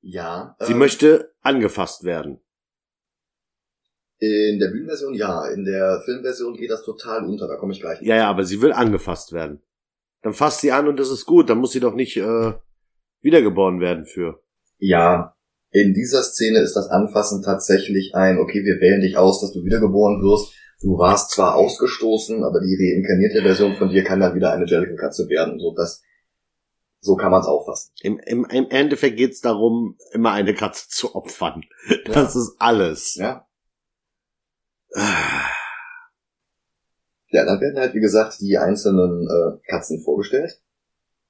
[0.00, 0.56] Ja.
[0.60, 2.40] Sie ähm, möchte angefasst werden.
[4.18, 5.46] In der Bühnenversion ja.
[5.48, 7.48] In der Filmversion geht das total unter.
[7.48, 8.00] Da komme ich gleich.
[8.02, 9.62] Ja, ja, aber sie will angefasst werden.
[10.22, 11.50] Dann fasst sie an und das ist gut.
[11.50, 12.52] Dann muss sie doch nicht äh,
[13.24, 14.40] wiedergeboren werden für.
[14.78, 15.34] Ja,
[15.70, 19.64] in dieser Szene ist das Anfassen tatsächlich ein, okay, wir wählen dich aus, dass du
[19.64, 20.54] wiedergeboren wirst.
[20.80, 25.28] Du warst zwar ausgestoßen, aber die reinkarnierte Version von dir kann dann wieder eine Jellicle-Katze
[25.28, 25.58] werden.
[25.58, 26.02] So, das,
[27.00, 27.92] so kann man es auffassen.
[28.02, 31.64] Im, im, Im Endeffekt geht's darum, immer eine Katze zu opfern.
[32.04, 33.14] Das ist alles.
[33.16, 33.46] Ja.
[37.30, 40.62] Ja, dann werden halt, wie gesagt, die einzelnen äh, Katzen vorgestellt.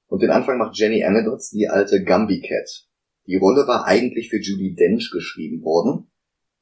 [0.07, 2.87] Und den Anfang macht Jenny Anadots, die alte Gumby Cat.
[3.27, 6.11] Die Rolle war eigentlich für Judy Dench geschrieben worden,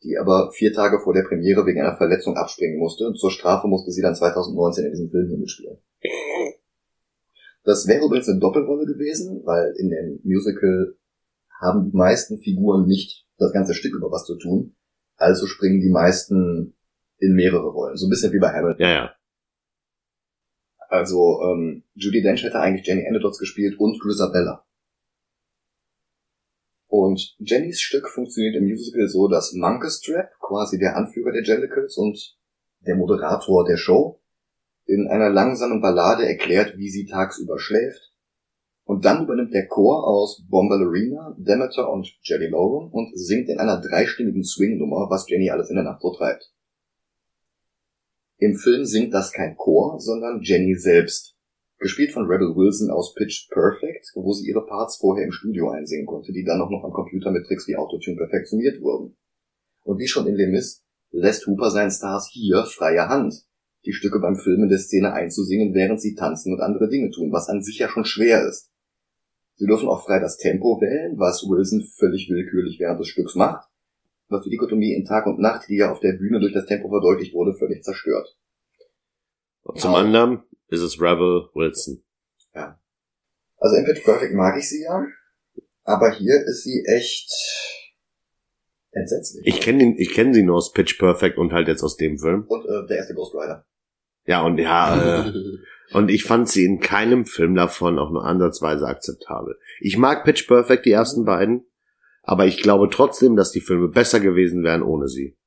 [0.03, 3.05] die aber vier Tage vor der Premiere wegen einer Verletzung abspringen musste.
[3.05, 5.77] Und zur Strafe musste sie dann 2019 in diesem Film hier mitspielen.
[7.63, 10.95] Das wäre übrigens eine Doppelrolle gewesen, weil in dem Musical
[11.61, 14.75] haben die meisten Figuren nicht das ganze Stück über was zu tun.
[15.15, 16.75] Also springen die meisten
[17.19, 17.95] in mehrere Rollen.
[17.95, 18.81] So ein bisschen wie bei Hamilton.
[18.81, 19.15] Ja, ja.
[20.93, 24.63] Also ähm, Judy Dench hätte eigentlich Jenny Anadots gespielt und Grisabella.
[26.85, 32.37] Und Jennys Stück funktioniert im Musical so, dass Monkestrap, quasi der Anführer der Jellicles und
[32.81, 34.21] der Moderator der Show,
[34.85, 38.13] in einer langsamen Ballade erklärt, wie sie tagsüber schläft.
[38.83, 43.81] Und dann übernimmt der Chor aus Bomballerina, Demeter und Jelly Lauren und singt in einer
[43.81, 46.53] dreistimmigen Swing-Nummer, was Jenny alles in der Nacht so treibt.
[48.43, 51.33] Im Film singt das kein Chor, sondern Jenny selbst.
[51.79, 56.05] Gespielt von Rebel Wilson aus Pitch Perfect, wo sie ihre Parts vorher im Studio einsingen
[56.05, 59.15] konnte, die dann auch noch am Computer mit Tricks wie Autotune perfektioniert wurden.
[59.83, 63.45] Und wie schon in Les Mis lässt Hooper seinen Stars hier freie Hand,
[63.85, 67.47] die Stücke beim Filmen der Szene einzusingen, während sie tanzen und andere Dinge tun, was
[67.47, 68.73] an sich ja schon schwer ist.
[69.55, 73.69] Sie dürfen auch frei das Tempo wählen, was Wilson völlig willkürlich während des Stücks macht,
[74.33, 76.89] was die Dikotomie in Tag und Nacht, die ja auf der Bühne durch das Tempo
[76.89, 78.35] verdeutlicht wurde, völlig zerstört.
[79.61, 79.99] Und zum Wow.
[79.99, 82.03] anderen ist es Rebel Wilson.
[82.53, 85.05] Also in Pitch Perfect mag ich sie ja,
[85.83, 87.31] aber hier ist sie echt
[88.91, 89.47] entsetzlich.
[89.47, 92.43] Ich kenne ich kenne sie nur aus Pitch Perfect und halt jetzt aus dem Film.
[92.47, 93.65] und äh, der erste Ghost Rider.
[94.25, 95.31] Ja, und ja, äh,
[95.93, 99.57] und ich fand sie in keinem Film davon auch nur ansatzweise akzeptabel.
[99.79, 101.65] Ich mag Pitch Perfect, die ersten beiden,
[102.23, 105.37] aber ich glaube trotzdem, dass die Filme besser gewesen wären ohne sie.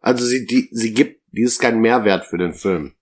[0.00, 2.94] Also sie, die, sie gibt, die ist kein Mehrwert für den Film.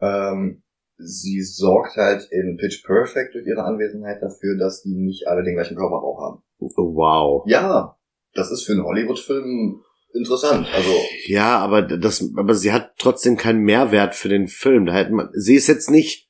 [0.00, 0.62] ähm,
[0.98, 5.54] sie sorgt halt in Pitch Perfect durch ihre Anwesenheit dafür, dass die nicht alle den
[5.54, 6.42] gleichen Körperbau haben.
[6.58, 7.44] Wow.
[7.46, 7.98] Ja,
[8.32, 9.82] das ist für einen Hollywood-Film
[10.14, 10.66] interessant.
[10.74, 10.90] Also
[11.26, 14.86] Ja, aber das, aber sie hat trotzdem keinen Mehrwert für den Film.
[14.86, 16.25] Da hätte man, sie ist jetzt nicht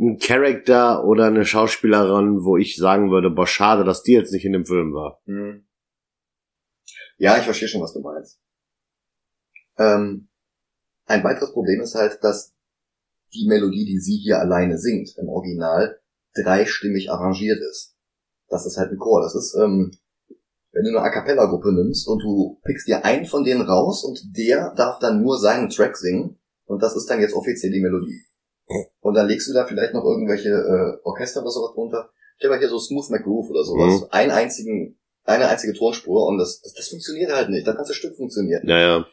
[0.00, 4.46] ein Charakter oder eine Schauspielerin, wo ich sagen würde, boah, schade, dass die jetzt nicht
[4.46, 5.20] in dem Film war.
[5.26, 5.66] Hm.
[7.18, 8.40] Ja, ich verstehe schon, was du meinst.
[9.78, 10.28] Ähm,
[11.04, 12.54] ein weiteres Problem ist halt, dass
[13.34, 16.00] die Melodie, die sie hier alleine singt, im Original
[16.34, 17.94] dreistimmig arrangiert ist.
[18.48, 19.20] Das ist halt ein Chor.
[19.20, 19.92] Das ist ähm,
[20.72, 24.04] Wenn du eine A cappella Gruppe nimmst und du pickst dir einen von denen raus
[24.04, 27.80] und der darf dann nur seinen Track singen und das ist dann jetzt offiziell die
[27.80, 28.24] Melodie.
[29.00, 32.10] Und dann legst du da vielleicht noch irgendwelche äh, Orchester oder sowas drunter.
[32.36, 34.00] Stell mal hier so Smooth McGroove oder sowas.
[34.00, 34.06] Mhm.
[34.10, 37.66] Einen einzigen, eine einzige Tonspur und das, das, das funktioniert halt nicht.
[37.66, 38.64] Das ganze Stück funktioniert.
[38.64, 39.06] Naja.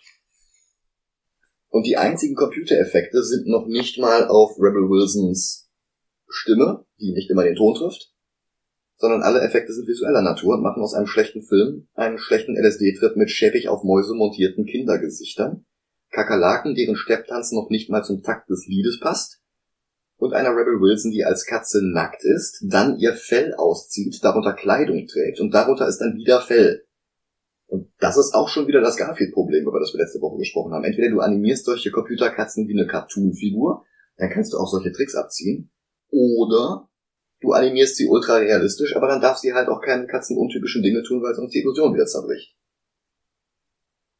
[1.69, 5.69] Und die einzigen Computereffekte sind noch nicht mal auf Rebel Wilsons
[6.29, 8.11] Stimme, die nicht immer den Ton trifft,
[8.97, 13.15] sondern alle Effekte sind visueller Natur und machen aus einem schlechten Film einen schlechten LSD-Trip
[13.15, 15.65] mit schäbig auf Mäuse montierten Kindergesichtern,
[16.11, 19.41] Kakerlaken, deren Stepptanz noch nicht mal zum Takt des Liedes passt,
[20.17, 25.07] und einer Rebel Wilson, die als Katze nackt ist, dann ihr Fell auszieht, darunter Kleidung
[25.07, 26.83] trägt und darunter ist dann wieder Fell.
[27.67, 30.85] Und das ist auch schon wieder das Garfield-Problem, über das wir letzte Woche gesprochen haben.
[30.85, 33.85] Entweder du animierst solche Computerkatzen wie eine Cartoon-Figur,
[34.17, 35.69] dann kannst du auch solche Tricks abziehen,
[36.09, 36.89] oder
[37.41, 41.21] du animierst sie ultra realistisch, aber dann darf sie halt auch keine katzenuntypischen Dinge tun,
[41.21, 42.55] weil sonst die Illusion wieder zerbricht.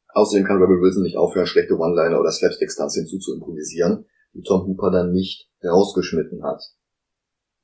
[0.08, 4.66] Außerdem kann Rebel Wilson nicht aufhören, schlechte One-Liner oder Slapstick-Stunts hinzu zu improvisieren, die Tom
[4.66, 6.62] Hooper dann nicht rausgeschnitten hat.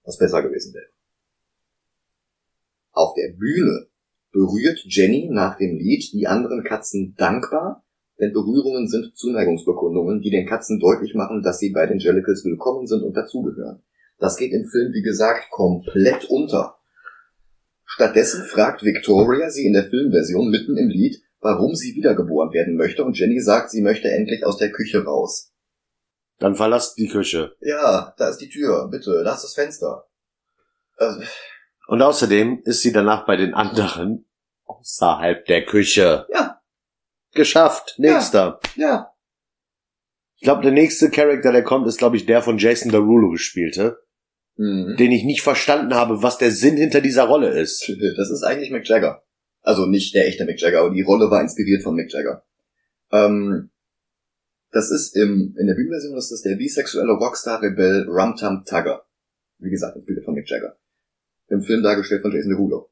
[0.04, 0.86] Was besser gewesen wäre.
[2.92, 3.88] Auf der Bühne
[4.32, 7.84] berührt Jenny nach dem Lied die anderen Katzen dankbar,
[8.20, 12.86] denn Berührungen sind Zuneigungsbekundungen, die den Katzen deutlich machen, dass sie bei den Jellicles willkommen
[12.86, 13.82] sind und dazugehören.
[14.18, 16.76] Das geht im Film, wie gesagt, komplett unter.
[17.84, 23.04] Stattdessen fragt Victoria sie in der Filmversion mitten im Lied, warum sie wiedergeboren werden möchte,
[23.04, 25.53] und Jenny sagt, sie möchte endlich aus der Küche raus.
[26.38, 27.54] Dann verlasst die Küche.
[27.60, 30.06] Ja, da ist die Tür, bitte, da ist das Fenster.
[30.96, 31.22] Also,
[31.88, 34.26] Und außerdem ist sie danach bei den anderen
[34.64, 36.26] außerhalb der Küche.
[36.32, 36.60] Ja.
[37.32, 37.94] Geschafft.
[37.98, 38.60] Nächster.
[38.76, 39.12] ja,
[40.36, 43.98] Ich glaube, der nächste Charakter, der kommt, ist, glaube ich, der von Jason Derulo gespielte,
[44.56, 44.96] mhm.
[44.96, 47.88] den ich nicht verstanden habe, was der Sinn hinter dieser Rolle ist.
[48.16, 49.24] das ist eigentlich Mick Jagger.
[49.62, 52.44] Also nicht der echte Mick Jagger, aber die Rolle war inspiriert von Mick Jagger.
[53.10, 53.70] Ähm,
[54.74, 59.06] das ist im, in der Bühnenversion ist das der bisexuelle Rockstar-Rebell Rumtum Tugger.
[59.58, 60.76] Wie gesagt, inspiriert von Mick Jagger.
[61.46, 62.90] Im Film dargestellt von Jason Derulo.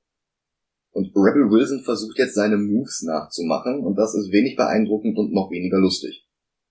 [0.93, 5.51] Und Rebel Wilson versucht jetzt seine Moves nachzumachen und das ist wenig beeindruckend und noch
[5.51, 6.25] weniger lustig.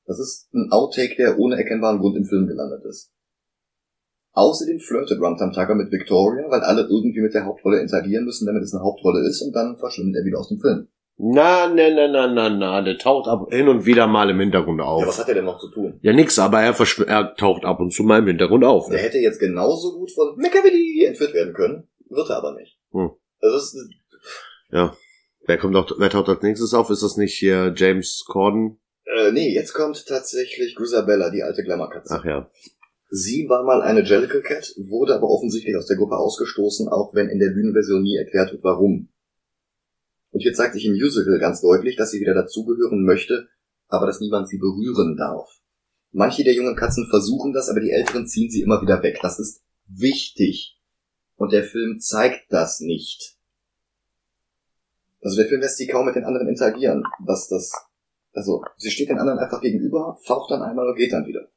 [0.06, 3.12] Das ist ein Outtake, der ohne erkennbaren Grund im Film gelandet ist.
[4.32, 8.64] Außerdem flirtet Rumtum Tugger mit Victoria, weil alle irgendwie mit der Hauptrolle interagieren müssen, damit
[8.64, 10.88] es eine Hauptrolle ist, und dann verschwindet er wieder aus dem Film.
[11.18, 14.80] Na, na, na, na, na, na, der taucht ab hin und wieder mal im Hintergrund
[14.80, 15.06] Ja, auf.
[15.06, 16.00] was hat er denn noch zu tun?
[16.02, 18.90] Ja, nix, aber er, verschw- er taucht ab und zu mal im Hintergrund auf.
[18.90, 22.78] Der hätte jetzt genauso gut von Machiavelli entführt werden können, wird er aber nicht.
[22.92, 23.12] Hm.
[23.40, 23.90] Also das ist,
[25.48, 26.90] Wer kommt auch, wer taucht als nächstes auf?
[26.90, 28.80] Ist das nicht hier James Corden?
[29.06, 32.16] äh, nee, jetzt kommt tatsächlich Grisabella, die alte Glamourkatze.
[32.18, 32.50] Ach ja.
[33.10, 37.28] Sie war mal eine Jellicle Cat, wurde aber offensichtlich aus der Gruppe ausgestoßen, auch wenn
[37.28, 39.10] in der Bühnenversion nie erklärt wird, warum.
[40.32, 43.50] Und hier zeigt sich im Musical ganz deutlich, dass sie wieder dazugehören möchte,
[43.88, 45.50] aber dass niemand sie berühren darf.
[46.12, 49.20] Manche der jungen Katzen versuchen das, aber die Älteren ziehen sie immer wieder weg.
[49.22, 50.78] Das ist wichtig.
[51.36, 53.38] Und der Film zeigt das nicht.
[55.22, 57.04] Also der Film lässt sie kaum mit den anderen interagieren.
[57.20, 57.72] Was das,
[58.34, 61.48] also, sie steht den anderen einfach gegenüber, faucht dann einmal und geht dann wieder.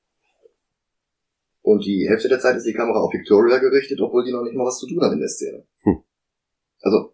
[1.63, 4.55] Und die Hälfte der Zeit ist die Kamera auf Victoria gerichtet, obwohl die noch nicht
[4.55, 5.67] mal was zu tun hat in der Szene.
[5.83, 6.03] Hm.
[6.83, 7.14] Also,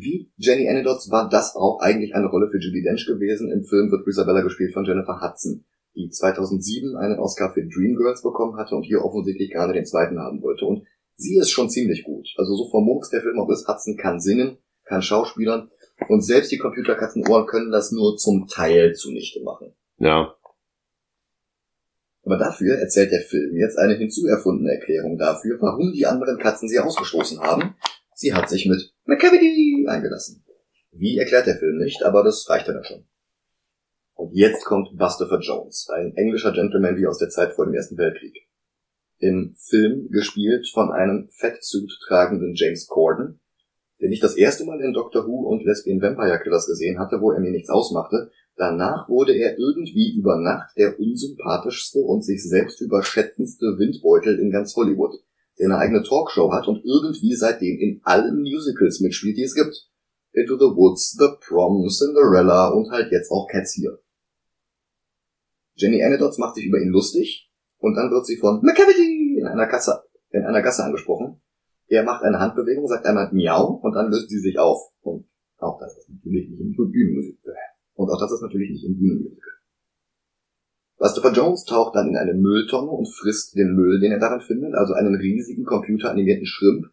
[0.00, 3.50] wie Jenny Anidots war das auch eigentlich eine Rolle für Judy Dench gewesen.
[3.50, 8.56] Im Film wird Isabella gespielt von Jennifer Hudson, die 2007 einen Oscar für Dreamgirls bekommen
[8.56, 10.64] hatte und hier offensichtlich gerade den zweiten haben wollte.
[10.64, 12.28] Und sie ist schon ziemlich gut.
[12.36, 15.70] Also so vermurks der Film auch ist, Hudson kann singen, kann schauspielern
[16.08, 19.72] und selbst die Computerkatzenohren können das nur zum Teil zunichte machen.
[19.98, 20.34] Ja.
[22.24, 26.78] Aber dafür erzählt der Film jetzt eine hinzuerfundene Erklärung dafür, warum die anderen Katzen sie
[26.78, 27.74] ausgestoßen haben.
[28.14, 30.44] Sie hat sich mit Machiavelli eingelassen.
[30.92, 33.04] Wie erklärt der Film nicht, aber das reicht ja dann schon.
[34.14, 37.98] Und jetzt kommt Bustopher Jones, ein englischer Gentleman wie aus der Zeit vor dem Ersten
[37.98, 38.48] Weltkrieg.
[39.18, 43.40] Im Film gespielt von einem Fettsuit tragenden James Corden,
[44.00, 47.32] den ich das erste Mal in Doctor Who und Lesbian Vampire Killers gesehen hatte, wo
[47.32, 52.80] er mir nichts ausmachte, Danach wurde er irgendwie über Nacht der unsympathischste und sich selbst
[52.80, 55.14] überschätzendste Windbeutel in ganz Hollywood,
[55.58, 59.88] der eine eigene Talkshow hat und irgendwie seitdem in allen Musicals mitspielt, die es gibt.
[60.32, 63.98] Into the Woods, The Prom, Cinderella und halt jetzt auch Cats hier.
[65.76, 69.66] Jenny Anidots macht sich über ihn lustig und dann wird sie von Machiavelli in einer
[69.66, 71.40] Gasse, in einer Gasse angesprochen.
[71.86, 74.90] Er macht eine Handbewegung, sagt einmal Miau und dann löst sie sich auf.
[75.02, 75.26] Und
[75.58, 77.38] auch das ist natürlich nicht im Bühnenmusik.
[77.94, 79.53] Und auch das ist natürlich nicht im Bühnenmusical.
[80.98, 84.74] Christopher Jones taucht dann in eine Mülltonne und frisst den Müll, den er darin findet,
[84.74, 86.86] also einen riesigen computeranimierten Schrimp,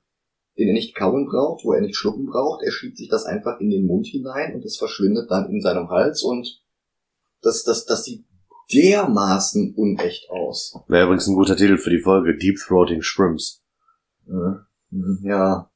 [0.58, 2.64] den er nicht kauen braucht, wo er nicht schlucken braucht.
[2.64, 5.90] Er schiebt sich das einfach in den Mund hinein und es verschwindet dann in seinem
[5.90, 6.62] Hals und
[7.42, 8.26] das, das, das sieht
[8.74, 10.76] dermaßen unecht aus.
[10.88, 13.64] Wäre übrigens ein guter Titel für die Folge, Deep Throating Shrimps.
[15.24, 15.70] Ja.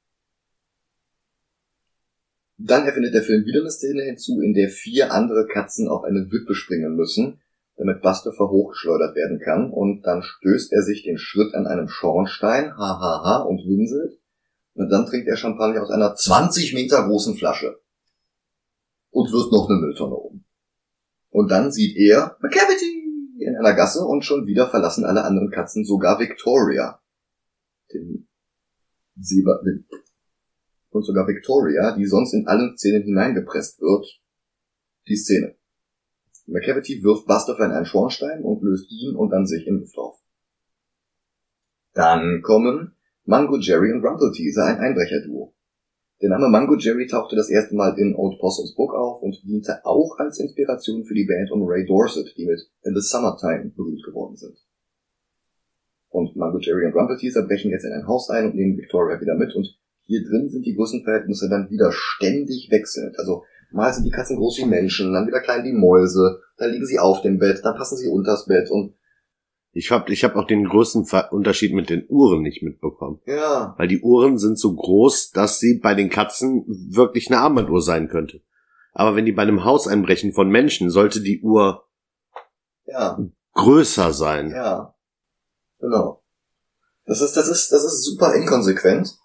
[2.57, 6.31] Dann erfindet der Film wieder eine Szene hinzu, in der vier andere Katzen auf eine
[6.31, 7.41] Wippe springen müssen,
[7.77, 12.77] damit Buster hochgeschleudert werden kann, und dann stößt er sich den Schritt an einem Schornstein,
[12.77, 14.19] hahaha, und winselt,
[14.75, 17.79] und dann trinkt er Champagner aus einer 20 Meter großen Flasche.
[19.09, 20.43] Und wirft noch eine Mülltonne um.
[21.29, 23.05] Und dann sieht er McCavity
[23.39, 27.01] in einer Gasse und schon wieder verlassen alle anderen Katzen, sogar Victoria.
[27.93, 28.27] Den
[29.17, 29.61] Silber
[30.89, 34.21] und sogar Victoria, die sonst in allen Szenen hineingepresst wird,
[35.07, 35.55] die Szene.
[36.47, 40.19] McCavity wirft Buster in einen Schornstein und löst ihn und dann sich in Luft auf.
[41.93, 45.53] Dann kommen Mango Jerry und Rumple Teaser, ein Einbrecherduo.
[46.21, 49.83] Der Name Mango Jerry tauchte das erste Mal in Old Possums Book auf und diente
[49.85, 54.03] auch als Inspiration für die Band um Ray Dorset, die mit In the Summertime berühmt
[54.03, 54.57] geworden sind.
[56.09, 59.35] Und Mango Jerry und Rumpelteazer brechen jetzt in ein Haus ein und nehmen Victoria wieder
[59.35, 59.77] mit und
[60.07, 63.17] hier drin sind die Größenverhältnisse dann wieder ständig wechselnd.
[63.17, 66.85] Also mal sind die Katzen groß wie Menschen, dann wieder klein wie Mäuse, dann liegen
[66.85, 68.95] sie auf dem Bett, dann passen sie unters Bett und
[69.77, 73.19] ich habe ich hab auch den größten Unterschied mit den Uhren nicht mitbekommen.
[73.25, 73.75] Ja.
[73.77, 78.07] Weil die Uhren sind so groß, dass sie bei den Katzen wirklich eine Armbanduhr sein
[78.07, 78.41] könnte.
[78.93, 81.83] Aber wenn die bei einem Hauseinbrechen von Menschen, sollte die Uhr
[82.85, 83.19] ja.
[83.51, 84.51] größer sein.
[84.51, 84.95] Ja.
[85.79, 86.23] Genau.
[87.05, 89.17] Das ist, das ist, das ist super inkonsequent.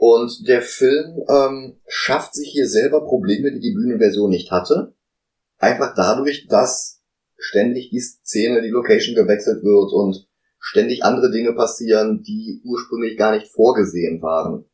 [0.00, 4.94] Und der Film ähm, schafft sich hier selber Probleme, die die Bühnenversion nicht hatte.
[5.58, 7.02] Einfach dadurch, dass
[7.36, 10.26] ständig die Szene, die Location gewechselt wird und
[10.58, 14.64] ständig andere Dinge passieren, die ursprünglich gar nicht vorgesehen waren.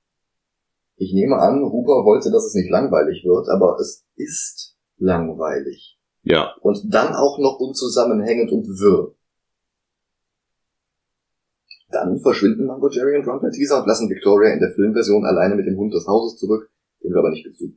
[0.95, 5.99] Ich nehme an, Huber wollte, dass es nicht langweilig wird, aber es ist langweilig.
[6.23, 6.55] Ja.
[6.61, 9.16] Und dann auch noch unzusammenhängend und wirr.
[11.97, 15.67] Dann verschwinden Mango Jerry und Ron Teaser und lassen Victoria in der Filmversion alleine mit
[15.67, 16.69] dem Hund des Hauses zurück,
[17.03, 17.73] den wir aber nicht, zu,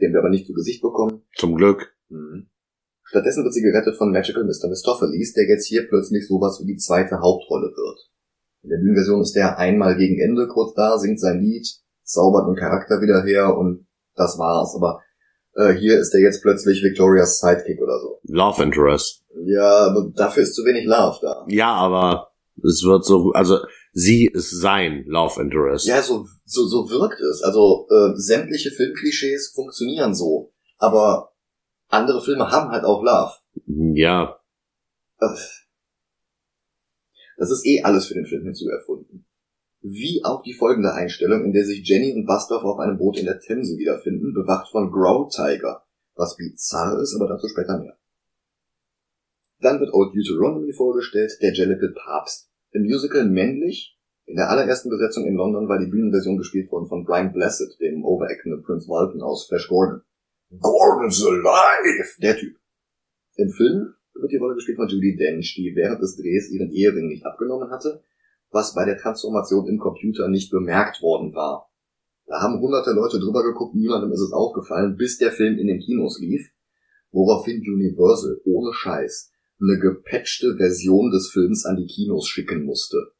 [0.00, 1.22] den wir aber nicht zu Gesicht bekommen.
[1.36, 1.94] Zum Glück.
[2.08, 2.48] Mhm.
[3.04, 4.68] Stattdessen wird sie gerettet von Magical Mr.
[4.68, 8.10] Mistopheles, der jetzt hier plötzlich sowas wie die zweite Hauptrolle wird.
[8.62, 11.68] In der Bühnenversion ist der einmal gegen Ende kurz da, singt sein Lied,
[12.02, 14.74] zaubert einen Charakter wieder her und das war's.
[14.74, 15.02] Aber
[15.54, 18.20] äh, hier ist er jetzt plötzlich Victorias Sidekick oder so.
[18.22, 19.22] Love Interest.
[19.44, 21.44] Ja, aber dafür ist zu wenig Love da.
[21.48, 22.29] Ja, aber
[22.64, 23.58] es wird so, also
[23.92, 25.86] sie ist sein Love Interest.
[25.86, 27.42] Ja, so, so, so wirkt es.
[27.42, 30.52] Also äh, sämtliche Filmklischees funktionieren so.
[30.78, 31.32] Aber
[31.88, 33.32] andere Filme haben halt auch Love.
[33.94, 34.40] Ja.
[37.36, 39.26] Das ist eh alles für den Film hinzuerfunden.
[39.82, 43.24] Wie auch die folgende Einstellung, in der sich Jenny und Buster auf einem Boot in
[43.24, 47.96] der Themse wiederfinden, bewacht von Growl Tiger, was bizarr ist, aber dazu später mehr.
[49.60, 52.49] Dann wird Old Deuteronomy vorgestellt, der Jellicle Papst.
[52.72, 57.04] Im Musical männlich, in der allerersten Besetzung in London war die Bühnenversion gespielt worden von
[57.04, 60.02] Brian Blessed, dem overactenden Prince Walton aus Flash Gordon.
[60.60, 62.20] Gordon's alive!
[62.22, 62.56] Der Typ.
[63.34, 67.08] Im Film wird die Rolle gespielt von Judy Dench, die während des Drehs ihren Ehering
[67.08, 68.04] nicht abgenommen hatte,
[68.50, 71.68] was bei der Transformation im Computer nicht bemerkt worden war.
[72.26, 75.80] Da haben hunderte Leute drüber geguckt, niemandem ist es aufgefallen, bis der Film in den
[75.80, 76.52] Kinos lief,
[77.10, 79.29] woraufhin Universal ohne Scheiß
[79.60, 83.12] eine gepatchte Version des Films an die Kinos schicken musste.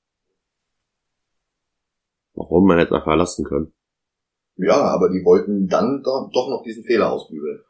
[2.34, 3.72] Warum man hätte einfach lassen können.
[4.56, 7.60] Ja, aber die wollten dann doch, doch noch diesen Fehler ausbügeln.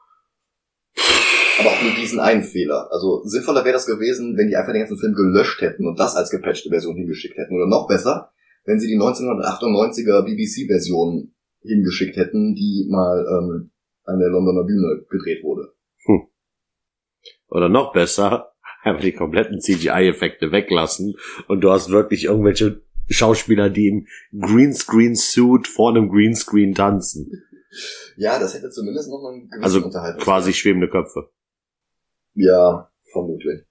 [1.58, 2.88] Aber auch nur diesen einen Fehler.
[2.90, 6.16] Also sinnvoller wäre das gewesen, wenn die einfach den ganzen Film gelöscht hätten und das
[6.16, 7.54] als gepatchte Version hingeschickt hätten.
[7.54, 8.32] Oder noch besser,
[8.64, 13.70] wenn sie die 1998er BBC-Version hingeschickt hätten, die mal ähm,
[14.04, 15.72] an der Londoner Bühne gedreht wurde.
[16.06, 16.22] Hm.
[17.48, 18.52] Oder noch besser,
[18.82, 21.16] einfach die kompletten CGI-Effekte weglassen
[21.48, 24.06] und du hast wirklich irgendwelche Schauspieler, die im
[24.40, 27.42] Greenscreen-Suit vor einem Greenscreen tanzen.
[28.16, 30.20] Ja, das hätte zumindest noch einen gewissen Also Unterhalt.
[30.20, 31.30] quasi schwebende Köpfe.
[32.34, 33.62] Ja, vermutlich.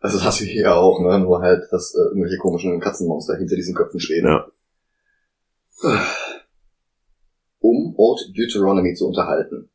[0.00, 1.18] Also das hast du hier auch, ne?
[1.20, 4.24] Nur halt, dass äh, irgendwelche komischen Katzenmonster hinter diesen Köpfen stehen.
[4.26, 4.46] Ja.
[7.58, 9.70] Um Old Deuteronomy zu unterhalten,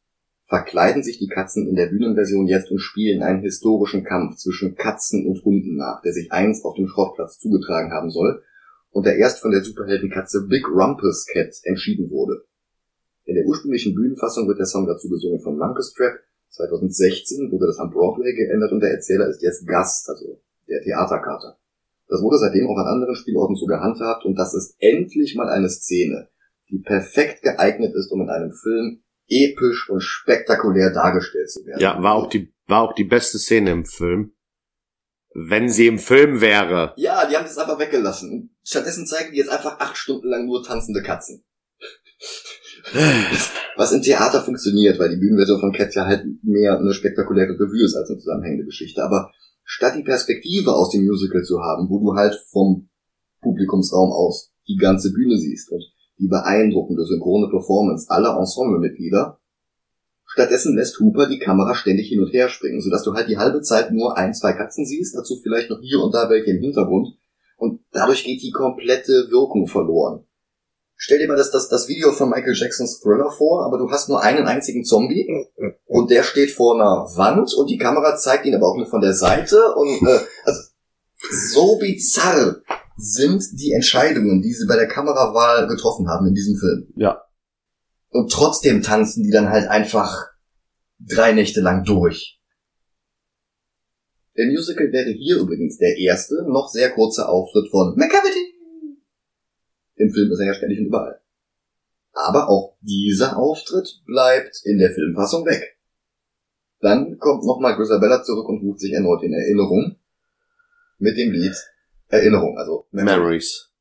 [0.48, 5.26] verkleiden sich die Katzen in der Bühnenversion jetzt und spielen einen historischen Kampf zwischen Katzen
[5.26, 8.44] und Hunden nach, der sich einst auf dem Schrottplatz zugetragen haben soll
[8.92, 12.46] und der erst von der Superheldenkatze Big Rumpus Cat entschieden wurde.
[13.26, 16.20] In der ursprünglichen Bühnenfassung wird der Song dazu gesungen von Trap.
[16.50, 20.40] 2016 wurde das am Broadway geändert und der Erzähler ist jetzt Gast, also
[20.70, 21.58] der Theaterkater.
[22.08, 25.70] Das wurde seitdem auch an anderen Spielorten so gehandhabt und das ist endlich mal eine
[25.70, 26.30] Szene,
[26.70, 31.80] die perfekt geeignet ist, um in einem Film episch und spektakulär dargestellt zu werden.
[31.80, 34.34] Ja, war auch die, war auch die beste Szene im Film.
[35.34, 36.94] Wenn sie im Film wäre.
[36.96, 38.56] Ja, die haben das einfach weggelassen.
[38.64, 41.44] Stattdessen zeigen die jetzt einfach acht Stunden lang nur tanzende Katzen.
[43.76, 47.84] Was im Theater funktioniert, weil die Bühnenversion von Cats ja halt mehr eine spektakuläre Revue
[47.84, 49.04] ist als eine zusammenhängende Geschichte.
[49.04, 49.32] Aber
[49.64, 52.90] statt die Perspektive aus dem Musical zu haben, wo du halt vom
[53.42, 55.84] Publikumsraum aus die ganze Bühne siehst und
[56.20, 59.40] die beeindruckende synchrone Performance aller Ensemblemitglieder,
[60.26, 63.62] stattdessen lässt Hooper die Kamera ständig hin und her springen, sodass du halt die halbe
[63.62, 67.18] Zeit nur ein, zwei Katzen siehst, dazu vielleicht noch hier und da welche im Hintergrund,
[67.58, 70.26] und dadurch geht die komplette Wirkung verloren.
[70.98, 74.08] Stell dir mal das, das, das Video von Michael Jacksons Thriller vor, aber du hast
[74.08, 75.28] nur einen einzigen Zombie
[75.86, 79.02] und der steht vor einer Wand und die Kamera zeigt ihn aber auch nur von
[79.02, 80.62] der Seite und äh, also,
[81.52, 82.62] so bizarr
[82.98, 86.94] sind die Entscheidungen, die sie bei der Kamerawahl getroffen haben in diesem Film.
[86.96, 87.22] Ja.
[88.10, 90.30] Und trotzdem tanzen die dann halt einfach
[91.00, 92.40] drei Nächte lang durch.
[94.38, 98.54] Der Musical wäre hier übrigens der erste, noch sehr kurze Auftritt von McCavity.
[99.96, 101.22] Im Film ist er ja ständig und überall.
[102.12, 105.78] Aber auch dieser Auftritt bleibt in der Filmfassung weg.
[106.80, 109.98] Dann kommt nochmal Grisabella zurück und ruft sich erneut in Erinnerung
[110.98, 111.56] mit dem Lied
[112.08, 113.72] Erinnerung, also Memories.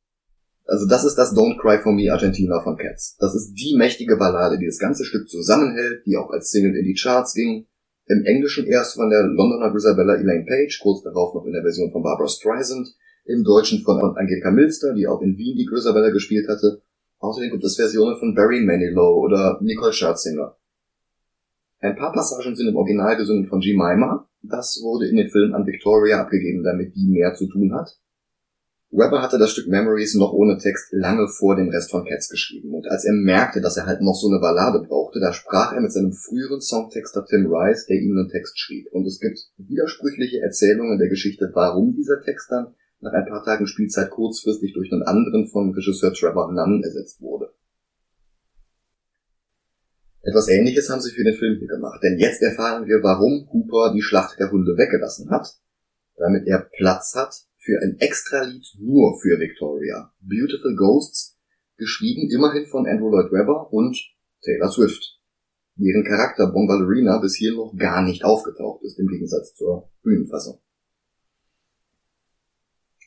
[0.66, 3.16] Also das ist das Don't Cry For Me Argentina von Cats.
[3.18, 6.84] Das ist die mächtige Ballade, die das ganze Stück zusammenhält, die auch als Single in
[6.84, 7.66] die Charts ging.
[8.06, 11.92] Im Englischen erst von der Londoner Grisabella Elaine Page, kurz darauf noch in der Version
[11.92, 12.88] von Barbara Streisand,
[13.24, 16.82] im Deutschen von Angelika Milster, die auch in Wien die Grisabella gespielt hatte.
[17.18, 20.56] Außerdem gibt es Versionen von Barry Manilow oder Nicole Scherzinger.
[21.80, 24.28] Ein paar Passagen sind im Original gesungen von Jemima.
[24.42, 27.98] Das wurde in den Film an Victoria abgegeben, damit die mehr zu tun hat.
[28.96, 32.72] Webber hatte das Stück Memories noch ohne Text lange vor dem Rest von Cats geschrieben.
[32.72, 35.80] Und als er merkte, dass er halt noch so eine Ballade brauchte, da sprach er
[35.80, 38.86] mit seinem früheren Songtexter Tim Rice, der ihm einen Text schrieb.
[38.92, 43.66] Und es gibt widersprüchliche Erzählungen der Geschichte, warum dieser Text dann nach ein paar Tagen
[43.66, 47.52] Spielzeit kurzfristig durch einen anderen von Regisseur Trevor Nunn ersetzt wurde.
[50.22, 53.92] Etwas ähnliches haben sie für den Film hier gemacht, denn jetzt erfahren wir, warum Cooper
[53.92, 55.48] die Schlacht der Hunde weggelassen hat,
[56.16, 60.12] damit er Platz hat für ein Extra-Lied nur für Victoria.
[60.20, 61.38] Beautiful Ghosts,
[61.76, 63.96] geschrieben immerhin von Andrew Lloyd Webber und
[64.42, 65.18] Taylor Swift,
[65.76, 66.68] deren Charakter Bon
[67.22, 70.60] bis hier noch gar nicht aufgetaucht ist, im Gegensatz zur Bühnenfassung.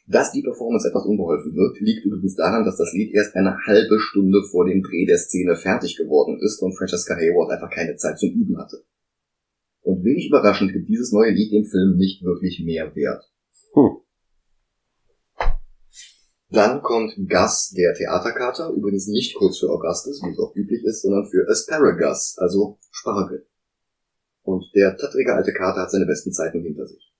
[0.07, 3.99] Dass die Performance etwas unbeholfen wirkt, liegt übrigens daran, dass das Lied erst eine halbe
[3.99, 8.17] Stunde vor dem Dreh der Szene fertig geworden ist und Francesca Hayward einfach keine Zeit
[8.17, 8.83] zum Üben hatte.
[9.81, 13.23] Und wenig überraschend gibt dieses neue Lied dem Film nicht wirklich mehr Wert.
[13.73, 14.06] Hm.
[16.49, 21.01] Dann kommt Gus, der Theaterkater, übrigens nicht kurz für Augustus, wie es auch üblich ist,
[21.01, 23.45] sondern für Asparagus, also Spargel.
[24.43, 27.11] Und der tattrige alte Kater hat seine besten Zeiten hinter sich.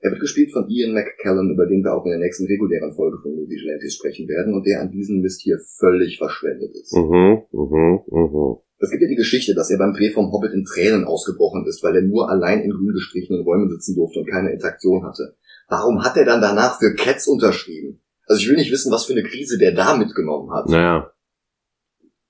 [0.00, 3.18] Er wird gespielt von Ian McKellen, über den wir auch in der nächsten regulären Folge
[3.22, 6.94] von Movie Gelantes sprechen werden und der an diesem Mist hier völlig verschwendet ist.
[6.94, 8.56] Mhm, mhm, mhm.
[8.78, 11.82] Es gibt ja die Geschichte, dass er beim Dreh vom Hobbit in Tränen ausgebrochen ist,
[11.82, 15.36] weil er nur allein in grün gestrichenen Räumen sitzen durfte und keine Interaktion hatte.
[15.68, 18.00] Warum hat er dann danach für Cats unterschrieben?
[18.30, 20.68] Also ich will nicht wissen, was für eine Krise der da mitgenommen hat.
[20.68, 21.12] Naja.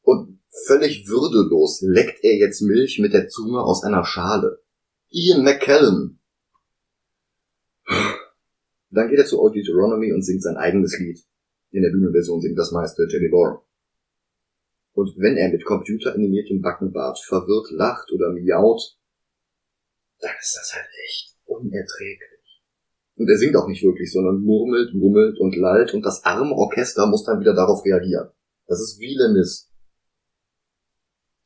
[0.01, 4.63] Und völlig würdelos leckt er jetzt Milch mit der Zunge aus einer Schale.
[5.11, 6.19] Ian McKellen.
[8.89, 11.21] Dann geht er zu Old Deuteronomy und singt sein eigenes Lied.
[11.71, 13.61] In der Bühnenversion singt das meiste Jelly Lore.
[14.93, 18.97] Und wenn er mit computeranimiertem Backenbart verwirrt lacht oder miaut,
[20.21, 22.30] dann ist das halt echt unerträglich.
[23.21, 27.07] Und er singt auch nicht wirklich, sondern murmelt, mummelt und lallt und das arme Orchester
[27.07, 28.31] muss dann wieder darauf reagieren.
[28.67, 29.71] Das ist wie Lemis.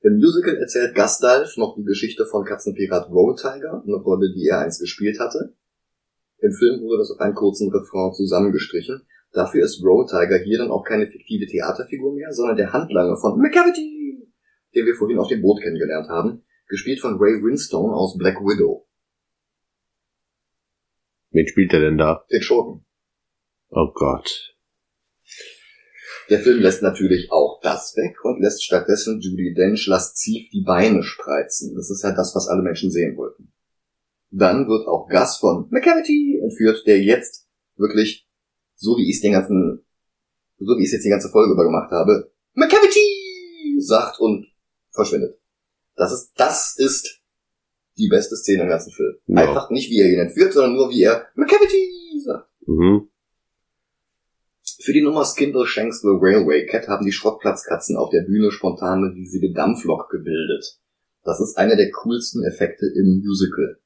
[0.00, 4.60] Im Musical erzählt Gastalf noch die Geschichte von Katzenpirat Roll Tiger, eine Rolle, die er
[4.60, 5.56] einst gespielt hatte.
[6.38, 9.02] Im Film wurde das auf einen kurzen Refrain zusammengestrichen.
[9.32, 13.36] Dafür ist Roll Tiger hier dann auch keine fiktive Theaterfigur mehr, sondern der Handlanger von
[13.40, 14.30] McCavity,
[14.76, 18.83] den wir vorhin auf dem Boot kennengelernt haben, gespielt von Ray Winstone aus Black Widow.
[21.34, 22.24] Wen spielt er denn da?
[22.30, 22.86] Den Schurken.
[23.68, 24.54] Oh Gott.
[26.30, 31.02] Der Film lässt natürlich auch das weg und lässt stattdessen Judy Dench lasziv die Beine
[31.02, 31.74] spreizen.
[31.74, 33.52] Das ist ja das, was alle Menschen sehen wollten.
[34.30, 38.28] Dann wird auch Gus von McCavity entführt, der jetzt wirklich,
[38.76, 39.84] so wie ich es den ganzen,
[40.58, 44.46] so wie ich es jetzt die ganze Folge über gemacht habe, McCavity sagt und
[44.92, 45.36] verschwindet.
[45.96, 47.23] Das ist, das ist
[47.96, 49.14] die beste Szene im ganzen Film.
[49.26, 49.42] Ja.
[49.42, 52.48] Einfach nicht, wie er ihn entführt, sondern nur, wie er McCavity sagt.
[52.66, 53.08] Mhm.
[54.80, 59.14] Für die Nummer Skindle Shanksville Railway Cat haben die Schrottplatzkatzen auf der Bühne spontan eine
[59.14, 60.78] riesige Dampflok gebildet.
[61.22, 63.78] Das ist einer der coolsten Effekte im Musical.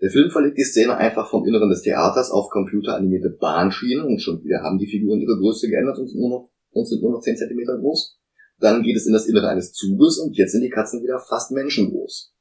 [0.00, 4.42] Der Film verlegt die Szene einfach vom Inneren des Theaters auf computeranimierte Bahnschienen und schon
[4.42, 7.20] wieder haben die Figuren ihre Größe geändert und sind nur noch, und sind nur noch
[7.20, 8.18] 10 cm groß.
[8.58, 11.52] Dann geht es in das Innere eines Zuges und jetzt sind die Katzen wieder fast
[11.52, 12.34] menschengroß.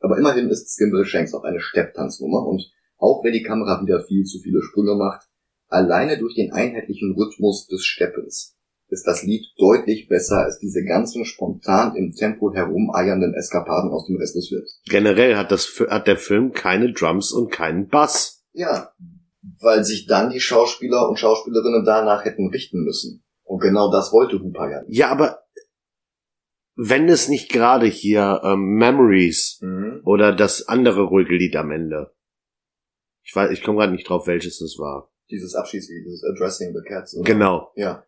[0.00, 2.62] Aber immerhin ist Skimble Shanks auch eine Stepptanznummer und
[2.98, 5.26] auch wenn die Kamera wieder viel zu viele Sprünge macht,
[5.68, 8.56] alleine durch den einheitlichen Rhythmus des Steppens
[8.88, 14.16] ist das Lied deutlich besser als diese ganzen spontan im Tempo herumeiernden Eskapaden aus dem
[14.16, 14.80] Rest des Films.
[14.88, 18.44] Generell hat, das, hat der Film keine Drums und keinen Bass.
[18.52, 18.92] Ja,
[19.60, 23.24] weil sich dann die Schauspieler und Schauspielerinnen danach hätten richten müssen.
[23.42, 24.96] Und genau das wollte Hooper ja nicht.
[24.96, 25.40] Ja, aber
[26.76, 30.02] wenn es nicht gerade hier ähm, Memories Mhm.
[30.04, 32.14] oder das andere ruhige Lied am Ende.
[33.22, 35.10] Ich weiß, ich komme gerade nicht drauf, welches es war.
[35.30, 37.16] Dieses Abschiedslied, dieses Addressing the Cats.
[37.16, 37.24] Oder?
[37.24, 37.72] Genau.
[37.74, 38.04] Ja.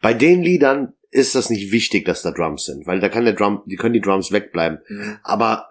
[0.00, 3.34] Bei den Liedern ist das nicht wichtig, dass da Drums sind, weil da kann der
[3.34, 4.78] Drum, die können die Drums wegbleiben.
[4.88, 5.18] Mhm.
[5.22, 5.68] Aber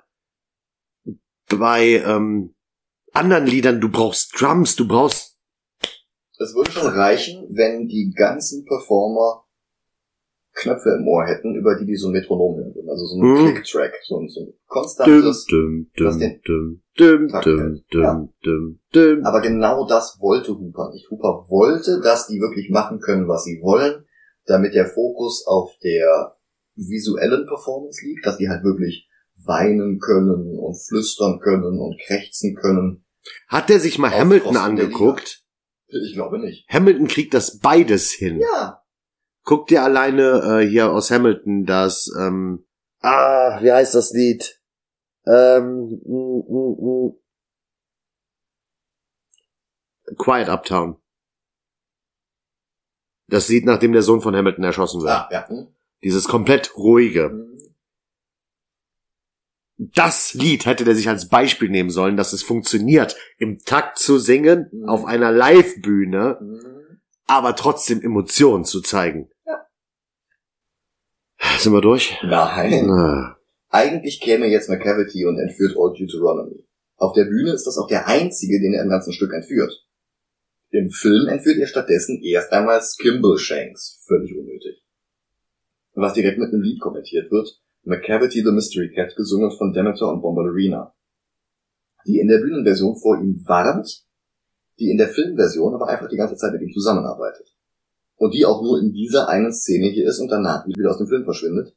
[1.49, 2.53] bei ähm,
[3.13, 5.37] anderen Liedern, du brauchst Drums, du brauchst
[6.37, 9.45] Es würde schon reichen, wenn die ganzen Performer
[10.53, 12.89] Knöpfe im Ohr hätten, über die die so ein Metronom hören würden.
[12.89, 13.37] Also so ein Mhm.
[13.53, 15.45] Click-Track, so ein, so ein düm, konstantes.
[15.45, 18.27] düm, düm, düm, düm, düm, düm, Ja.
[18.43, 19.25] düm, düm.
[19.25, 21.09] Aber genau das wollte Hooper nicht.
[21.09, 24.05] Hooper wollte, dass die wirklich machen können, was sie wollen,
[24.45, 26.35] damit der Fokus auf der
[26.75, 29.07] visuellen Performance liegt, dass die halt wirklich
[29.45, 33.03] weinen können und flüstern können und krächzen können.
[33.47, 35.43] Hat der sich mal Hamilton angeguckt?
[35.87, 36.65] Ich glaube nicht.
[36.69, 38.39] Hamilton kriegt das beides hin.
[38.39, 38.80] Ja,
[39.43, 42.65] Guck dir alleine äh, hier aus Hamilton das, ähm,
[43.01, 44.61] ah, wie heißt das Lied?
[45.25, 47.17] Ähm, mm, mm, mm.
[50.17, 50.97] Quiet Uptown.
[53.27, 55.11] Das Lied, nachdem der Sohn von Hamilton erschossen wird.
[55.11, 55.47] ah, ja.
[55.47, 55.67] hm.
[56.03, 57.29] Dieses komplett ruhige.
[57.29, 57.47] Hm.
[59.77, 64.19] Das Lied hätte der sich als Beispiel nehmen sollen, dass es funktioniert, im Takt zu
[64.19, 64.89] singen, Mhm.
[64.89, 66.99] auf einer Live-Bühne, Hm.
[67.25, 69.30] aber trotzdem Emotionen zu zeigen.
[71.57, 72.17] Sind wir durch?
[72.23, 72.85] Nein.
[72.87, 73.37] Na.
[73.69, 76.65] Eigentlich käme jetzt McCavity und entführt Old Deuteronomy.
[76.97, 79.85] Auf der Bühne ist das auch der einzige, den er im ganzen Stück entführt.
[80.69, 84.03] Im Film entführt er stattdessen erst einmal Skimble Shanks.
[84.07, 84.83] Völlig unnötig.
[85.93, 90.21] Was direkt mit einem Lied kommentiert wird, McCavity the Mystery Cat, gesungen von Demeter und
[90.21, 90.93] Bombalurina.
[92.05, 94.05] Die in der Bühnenversion vor ihm warnt,
[94.79, 97.47] die in der Filmversion aber einfach die ganze Zeit mit ihm zusammenarbeitet.
[98.22, 101.07] Und die auch nur in dieser einen Szene hier ist und danach wieder aus dem
[101.07, 101.76] Film verschwindet.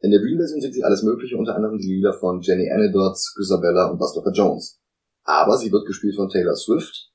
[0.00, 3.88] In der Bühnenversion singt sie alles Mögliche, unter anderem die Lieder von Jenny Anedotz, Isabella
[3.88, 4.80] und Buster Jones.
[5.22, 7.12] Aber sie wird gespielt von Taylor Swift,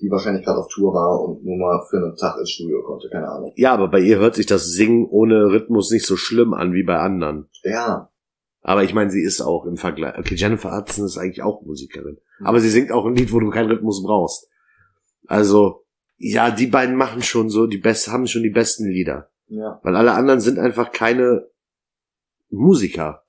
[0.00, 3.08] die wahrscheinlich gerade auf Tour war und nur mal für einen Tag ins Studio konnte,
[3.08, 3.52] keine Ahnung.
[3.54, 6.82] Ja, aber bei ihr hört sich das Singen ohne Rhythmus nicht so schlimm an wie
[6.82, 7.48] bei anderen.
[7.62, 8.10] Ja,
[8.62, 10.18] Aber ich meine, sie ist auch im Vergleich.
[10.18, 12.18] Okay, Jennifer Hudson ist eigentlich auch Musikerin.
[12.42, 14.48] Aber sie singt auch ein Lied, wo du keinen Rhythmus brauchst.
[15.28, 15.81] Also,
[16.24, 19.28] ja, die beiden machen schon so die best haben schon die besten Lieder.
[19.48, 19.80] ja.
[19.82, 21.48] Weil alle anderen sind einfach keine
[22.50, 23.24] Musiker.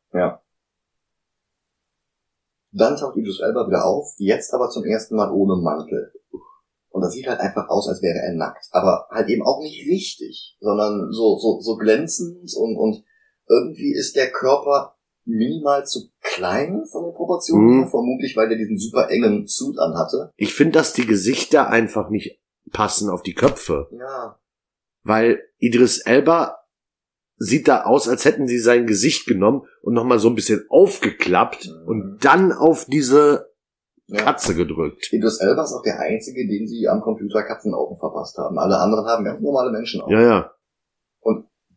[2.76, 6.12] Dann taucht Idris Elba wieder auf, jetzt aber zum ersten Mal ohne Mantel.
[6.90, 8.68] Und das sieht halt einfach aus, als wäre er nackt.
[8.72, 13.04] Aber halt eben auch nicht richtig, sondern so, so, so glänzend und, und
[13.48, 17.88] irgendwie ist der Körper minimal zu klein von den Proportionen Mhm.
[17.88, 20.32] vermutlich weil er diesen super engen Suit anhatte.
[20.36, 22.40] Ich finde, dass die Gesichter einfach nicht
[22.72, 23.88] passen auf die Köpfe.
[23.92, 24.40] Ja,
[25.04, 26.58] Weil Idris Elba
[27.38, 31.68] sieht da aus, als hätten sie sein Gesicht genommen und nochmal so ein bisschen aufgeklappt
[31.68, 31.88] Mhm.
[31.88, 33.52] und dann auf diese
[34.08, 34.24] ja.
[34.24, 35.12] Katze gedrückt.
[35.12, 38.58] Idris Elba ist auch der einzige, den sie am Computer Katzenaugen verpasst haben.
[38.60, 40.14] Alle anderen haben ganz normale Menschenaugen.
[40.14, 40.50] Ja, ja.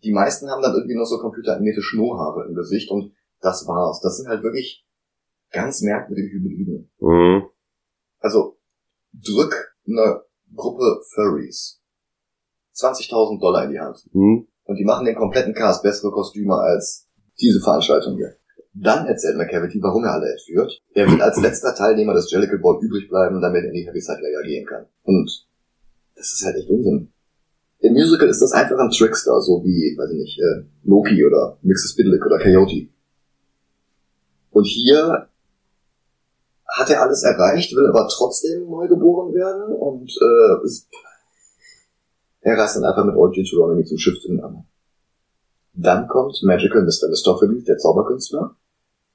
[0.05, 4.01] Die meisten haben dann irgendwie noch so computeranimierte Schnurrhaare im Gesicht und das war's.
[4.03, 4.87] Das sind halt wirklich
[5.51, 6.93] ganz merkwürdige Hybriden.
[7.01, 7.49] Mhm.
[8.19, 8.59] Also
[9.15, 10.23] drück eine
[10.55, 11.81] Gruppe Furries
[12.75, 14.47] 20.000 Dollar in die Hand Mhm.
[14.65, 17.09] und die machen den kompletten Cast bessere Kostüme als
[17.41, 18.37] diese Veranstaltung hier.
[18.75, 20.83] Dann erzählt McCavity, warum er alle entführt.
[20.93, 24.21] Er will als letzter Teilnehmer des Jellicle Ball übrig bleiben, damit er in die Heaviside
[24.21, 24.85] Layer gehen kann.
[25.05, 25.47] Und
[26.15, 27.11] das ist halt echt Unsinn.
[27.79, 31.59] Im Musical ist das einfach ein Trickster, so wie, weiß ich nicht, äh, Loki oder
[31.63, 32.89] Mixes Bidlick oder Coyote.
[34.51, 35.29] Und hier
[36.77, 40.69] hat er alles erreicht, will aber trotzdem neu geboren werden und äh,
[42.43, 44.67] er reist dann einfach mit Old Deuteronomy zum Schiff zu den anderen.
[45.73, 47.09] Dann kommt Magical Mr.
[47.09, 48.57] Mistopheles, der Zauberkünstler.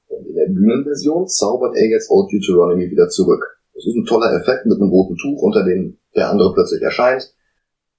[0.08, 3.60] Und in der Bühnenversion zaubert er jetzt Old Deuteronomy wieder zurück.
[3.74, 7.34] Das ist ein toller Effekt mit einem roten Tuch, unter dem der andere plötzlich erscheint.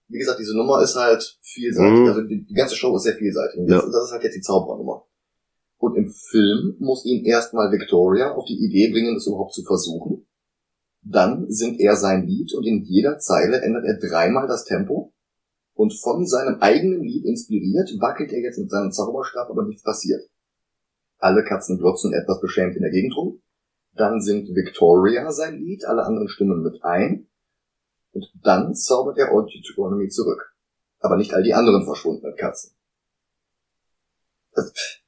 [0.09, 2.01] Wie gesagt, diese Nummer ist halt vielseitig.
[2.01, 2.07] Mhm.
[2.09, 3.59] Also die, die ganze Show ist sehr vielseitig.
[3.61, 3.77] Und Ja.
[3.77, 5.05] Das, das ist halt jetzt die Zaubernummer.
[5.83, 10.29] Und im Film muss ihn erstmal Victoria auf die Idee bringen, das überhaupt zu versuchen.
[11.03, 15.13] Dann singt er sein Lied und in jeder Zeile ändert er dreimal das Tempo.
[15.75, 20.23] Und von seinem eigenen Lied inspiriert, wackelt er jetzt mit seinem Zauberstab, aber nichts passiert.
[21.19, 23.43] Alle Katzen glotzen etwas beschämt in der Gegend rum.
[23.95, 27.27] Dann singt Victoria sein Lied, alle anderen stimmen mit ein.
[28.13, 30.55] Und dann zaubert er Old Deuteronomy zurück.
[31.01, 32.77] Aber nicht all die anderen verschwundenen Katzen.
[34.53, 35.02] Das,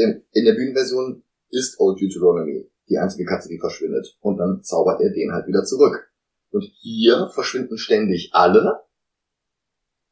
[0.00, 4.16] in, in der Bühnenversion ist Old Deuteronomy die einzige Katze, die verschwindet.
[4.20, 6.10] Und dann zaubert er den halt wieder zurück.
[6.50, 8.80] Und hier verschwinden ständig alle.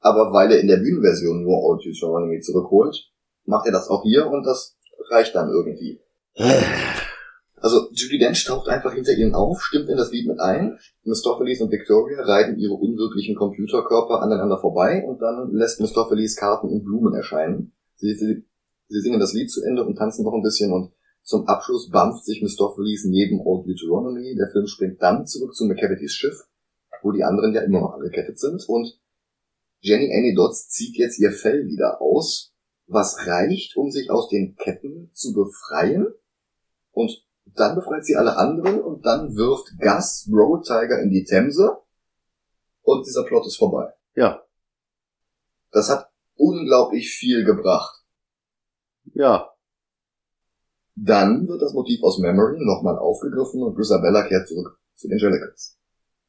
[0.01, 3.11] Aber weil er in der Bühnenversion nur Old Deuteronomy zurückholt,
[3.45, 4.77] macht er das auch hier und das
[5.11, 6.01] reicht dann irgendwie.
[7.57, 10.79] Also Judy Dench taucht einfach hinter ihnen auf, stimmt in das Lied mit ein.
[11.03, 16.85] Mistopheles und Victoria reiten ihre unwirklichen Computerkörper aneinander vorbei und dann lässt Mistopheles Karten und
[16.85, 17.73] Blumen erscheinen.
[17.97, 18.45] Sie, sie,
[18.89, 22.25] sie singen das Lied zu Ende und tanzen noch ein bisschen und zum Abschluss bampft
[22.25, 24.35] sich Mistopheles neben Old Deuteronomy.
[24.35, 26.49] Der Film springt dann zurück zu McCavities Schiff,
[27.03, 28.99] wo die anderen ja immer noch angekettet sind und
[29.81, 32.53] Jenny Annie Dodds zieht jetzt ihr Fell wieder aus,
[32.87, 36.09] was reicht, um sich aus den Ketten zu befreien
[36.91, 37.25] und
[37.55, 41.79] dann befreit sie alle anderen und dann wirft Gus Road Tiger in die Themse
[42.83, 43.93] und dieser Plot ist vorbei.
[44.15, 44.43] Ja,
[45.71, 47.98] Das hat unglaublich viel gebracht.
[49.15, 49.51] Ja.
[50.95, 55.79] Dann wird das Motiv aus Memory nochmal aufgegriffen und Grisabella kehrt zurück zu den Jellicles.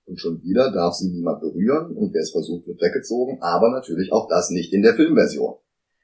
[0.06, 4.12] Und schon wieder darf sie niemand berühren und wer es versucht, wird weggezogen, aber natürlich
[4.12, 5.56] auch das nicht in der Filmversion.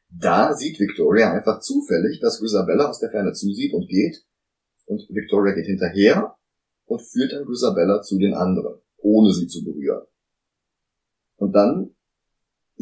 [0.09, 4.25] Da sieht Victoria einfach zufällig, dass Grisabella aus der Ferne zusieht und geht
[4.85, 6.35] und Victoria geht hinterher
[6.85, 10.05] und führt dann Grisabella zu den anderen, ohne sie zu berühren.
[11.37, 11.94] Und dann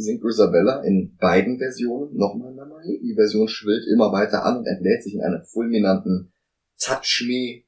[0.02, 3.00] singt Grisabella in beiden Versionen nochmal Memory.
[3.04, 6.32] Die Version schwillt immer weiter an und entlädt sich in einem fulminanten
[6.80, 7.64] Touch me,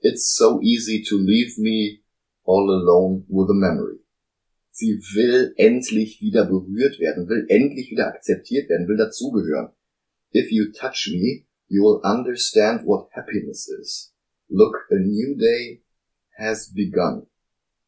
[0.00, 2.00] it's so easy to leave me
[2.44, 4.00] all alone with a memory.
[4.70, 9.70] Sie will endlich wieder berührt werden, will endlich wieder akzeptiert werden, will dazugehören.
[10.32, 14.14] If you touch me, you will understand what happiness is.
[14.48, 15.82] Look, a new day
[16.36, 17.26] has begun.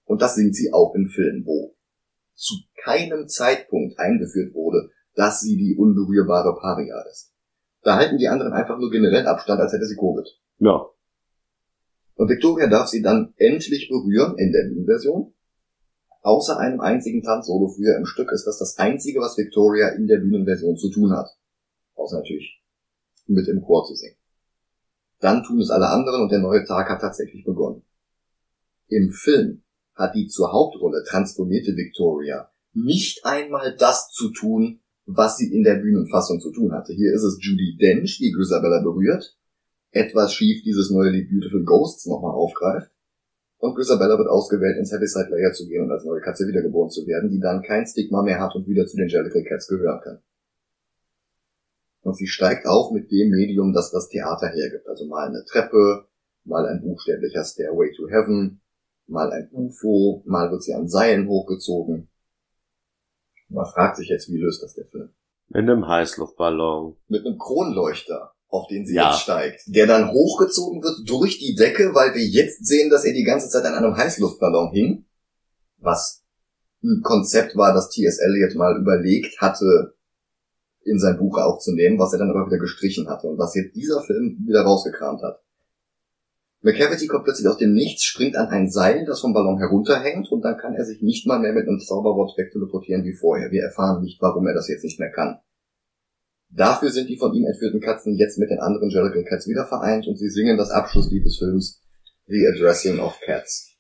[0.05, 1.77] Und das singt sie auch im Film, wo
[2.43, 7.33] zu keinem Zeitpunkt eingeführt wurde, dass sie die unberührbare Paria ist.
[7.83, 10.27] Da halten die anderen einfach nur generell Abstand, als hätte sie Covid.
[10.59, 10.87] Ja.
[12.15, 15.33] Und Victoria darf sie dann endlich berühren in der Bühnenversion.
[16.23, 20.19] Außer einem einzigen Tanzsolo früher im Stück ist das das einzige, was Victoria in der
[20.19, 21.29] Bühnenversion zu tun hat.
[21.95, 22.63] Außer natürlich
[23.27, 24.17] mit im Chor zu singen.
[25.21, 27.83] Dann tun es alle anderen und der neue Tag hat tatsächlich begonnen.
[28.89, 29.63] Im Film
[29.95, 35.77] hat die zur Hauptrolle transformierte Victoria nicht einmal das zu tun, was sie in der
[35.77, 36.93] Bühnenfassung zu tun hatte.
[36.93, 39.37] Hier ist es Judy Dench, die Grisabella berührt,
[39.91, 42.91] etwas schief dieses neue Lied Beautiful Ghosts nochmal aufgreift.
[43.59, 47.07] Und Grisabella wird ausgewählt, ins Heaviside Layer zu gehen und als neue Katze wiedergeboren zu
[47.07, 50.19] werden, die dann kein Stigma mehr hat und wieder zu den Jellicle Cats gehören kann.
[52.01, 54.89] Und sie steigt auf mit dem Medium, das das Theater hergibt.
[54.89, 56.07] Also mal eine Treppe,
[56.45, 58.62] mal ein buchstäblicher Stairway to Heaven,
[59.07, 62.09] mal ein UFO, mal wird sie an Seilen hochgezogen.
[63.49, 65.11] Man fragt sich jetzt, wie löst das der Film?
[65.51, 66.97] In einem Heißluftballon.
[67.09, 69.11] mit einem Kronleuchter, auf den sie Ja.
[69.11, 73.13] jetzt steigt, der dann hochgezogen wird durch die Decke, weil wir jetzt sehen, dass er
[73.13, 75.05] die ganze Zeit an einem Heißluftballon hing,
[75.79, 76.25] was
[76.83, 78.19] ein Konzept war, das T.S.
[78.19, 79.95] Eliot mal überlegt hatte,
[80.85, 84.03] in sein Buch aufzunehmen, was er dann aber wieder gestrichen hatte und was jetzt dieser
[84.03, 85.41] Film wieder rausgekramt hat.
[86.63, 90.43] McCavity kommt plötzlich aus dem Nichts, springt an ein Seil, das vom Ballon herunterhängt und
[90.43, 93.51] dann kann er sich nicht mal mehr mit einem Zauberwort wegteleportieren wie vorher.
[93.51, 95.41] Wir erfahren nicht, warum er das jetzt nicht mehr kann.
[96.51, 100.07] Dafür sind die von ihm entführten Katzen jetzt mit den anderen Jellicle Cats wieder vereint
[100.07, 101.81] und sie singen das Abschlusslied des Films
[102.27, 103.77] The Addressing of Cats.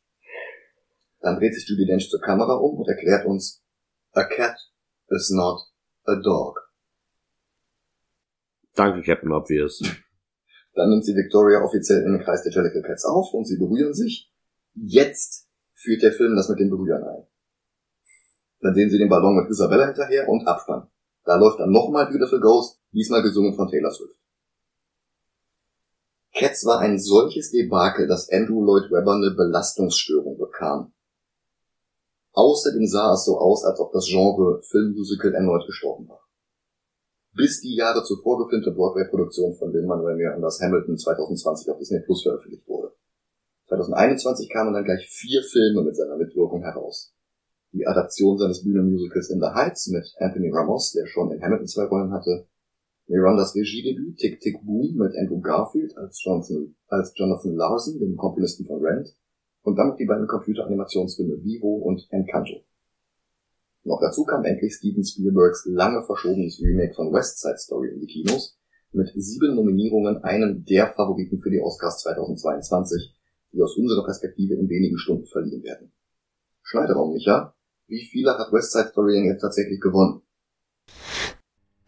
[1.20, 3.62] Dann dreht sich Judy Dench zur Kamera um und erklärt uns,
[4.12, 4.56] A cat
[5.08, 5.60] is not
[6.04, 6.58] a dog.
[8.74, 9.82] Danke, Captain Obvious.
[10.74, 13.94] Dann nimmt sie Victoria offiziell in den Kreis der Jellicle Cats auf und sie berühren
[13.94, 14.32] sich.
[14.74, 17.26] Jetzt führt der Film das mit dem Berühren ein.
[18.60, 20.88] Dann sehen sie den Ballon mit Isabella hinterher und Abspann.
[21.24, 24.16] Da läuft dann nochmal Beautiful Ghost, diesmal gesungen von Taylor Swift.
[26.34, 30.92] Cats war ein solches Debakel, dass Andrew Lloyd Webber eine Belastungsstörung bekam.
[32.32, 36.20] Außerdem sah es so aus, als ob das Genre Filmmusical erneut gestorben war.
[37.34, 42.68] Bis die Jahre zuvor gefilmte Broadway-Produktion von Lin-Manuel Mirandas Hamilton 2020 auf Disney Plus veröffentlicht
[42.68, 42.92] wurde.
[43.68, 47.14] 2021 kamen dann gleich vier Filme mit seiner Mitwirkung heraus.
[47.72, 51.84] Die Adaption seines Bühnenmusicals In the Heights mit Anthony Ramos, der schon in Hamilton zwei
[51.84, 52.46] Rollen hatte,
[53.06, 58.66] Mirandas Regiedebüt Tick Tick Boom mit Andrew Garfield als Jonathan, als Jonathan Larson, dem Komponisten
[58.66, 59.16] von Rent,
[59.62, 62.62] und damit die beiden Computeranimationsfilme Vivo und Encanto.
[63.84, 68.06] Noch dazu kam endlich Steven Spielbergs lange verschobenes Remake von West Side Story in die
[68.06, 68.56] Kinos,
[68.92, 73.12] mit sieben Nominierungen einem der Favoriten für die Oscars 2022,
[73.52, 75.92] die aus unserer Perspektive in wenigen Stunden verliehen werden.
[76.62, 77.54] Schneiderraum, Micha,
[77.88, 80.22] wie viele hat West Side Story denn jetzt tatsächlich gewonnen?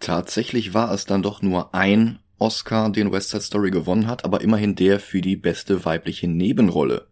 [0.01, 4.41] Tatsächlich war es dann doch nur ein Oscar, den West Side Story gewonnen hat, aber
[4.41, 7.07] immerhin der für die beste weibliche Nebenrolle.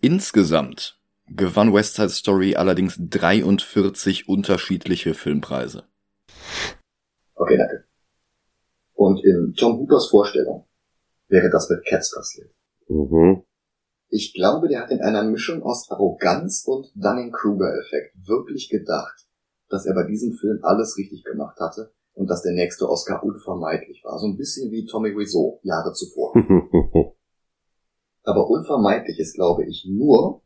[0.00, 5.84] Insgesamt gewann West Side Story allerdings 43 unterschiedliche Filmpreise.
[7.34, 7.84] Okay, danke.
[8.94, 10.66] Und in Tom Hoopers Vorstellung
[11.28, 12.50] wäre das mit Cats passiert.
[12.88, 13.42] Mhm.
[14.08, 19.26] Ich glaube, der hat in einer Mischung aus Arroganz und Dunning-Kruger-Effekt wirklich gedacht,
[19.70, 24.02] dass er bei diesem Film alles richtig gemacht hatte und dass der nächste Oscar unvermeidlich
[24.04, 24.18] war.
[24.18, 26.34] So ein bisschen wie Tommy Wiseau Jahre zuvor.
[28.22, 30.42] Aber unvermeidlich ist, glaube ich, nur,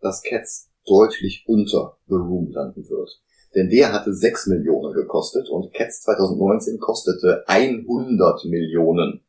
[0.00, 3.20] dass Cats deutlich unter The Room landen wird.
[3.54, 9.24] Denn der hatte 6 Millionen gekostet und Cats 2019 kostete 100 Millionen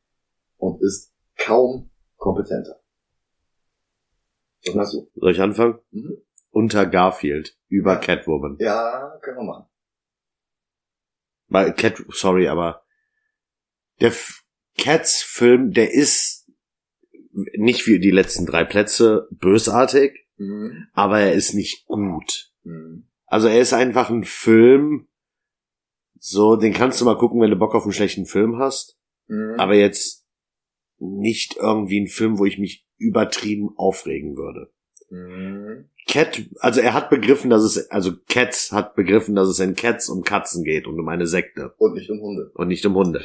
[0.58, 2.82] und ist kaum kompetenter.
[4.66, 5.10] Was meinst du?
[5.16, 5.80] Soll ich anfangen?
[5.92, 6.18] Mhm.
[6.52, 8.58] Unter Garfield über Catwoman.
[8.60, 9.66] Ja, können wir machen.
[11.48, 12.84] Weil Cat, sorry, aber
[14.02, 14.44] der F
[14.78, 16.50] Cats-Film, der ist
[17.32, 20.88] nicht wie die letzten drei Plätze bösartig, Mhm.
[20.94, 22.52] aber er ist nicht gut.
[22.64, 23.06] Mhm.
[23.26, 25.08] Also er ist einfach ein Film,
[26.18, 29.56] so, den kannst du mal gucken, wenn du Bock auf einen schlechten Film hast, Mhm.
[29.60, 30.26] aber jetzt
[30.98, 34.72] nicht irgendwie ein Film, wo ich mich übertrieben aufregen würde.
[35.10, 35.90] Mhm.
[36.08, 40.10] Cat, also er hat begriffen, dass es, also Cats hat begriffen, dass es in Cats
[40.10, 42.52] um Katzen geht und um eine Sekte Und nicht um Hunde.
[42.56, 43.24] und nicht um Hunde.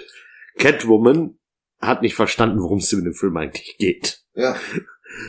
[0.58, 1.38] Catwoman
[1.80, 4.22] hat nicht verstanden, worum es in dem Film eigentlich geht.
[4.34, 4.56] Ja.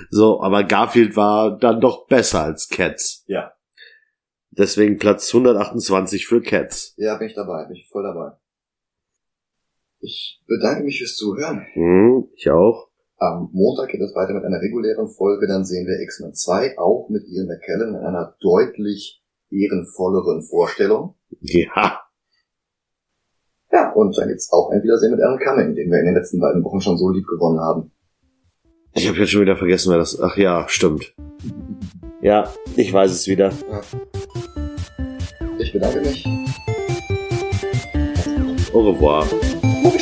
[0.09, 3.23] So, aber Garfield war dann doch besser als Cats.
[3.27, 3.53] Ja.
[4.51, 6.93] Deswegen Platz 128 für Cats.
[6.97, 8.31] Ja, bin ich dabei, bin ich voll dabei.
[9.99, 11.65] Ich bedanke mich fürs Zuhören.
[11.73, 12.89] Hm, ich auch.
[13.17, 17.09] Am Montag geht es weiter mit einer regulären Folge, dann sehen wir X-Men 2, auch
[17.09, 21.15] mit Ian McKellen in einer deutlich ehrenvolleren Vorstellung.
[21.41, 22.01] Ja.
[23.71, 26.39] Ja, und dann gibt's auch ein Wiedersehen mit Alan Cumming, den wir in den letzten
[26.39, 27.91] beiden Wochen schon so lieb gewonnen haben.
[28.97, 30.19] Ich habe jetzt schon wieder vergessen, wer das.
[30.21, 31.13] Ach ja, stimmt.
[32.21, 33.51] Ja, ich weiß es wieder.
[35.59, 36.25] Ich bedanke mich.
[38.73, 39.27] Au revoir.
[39.83, 39.99] Mucki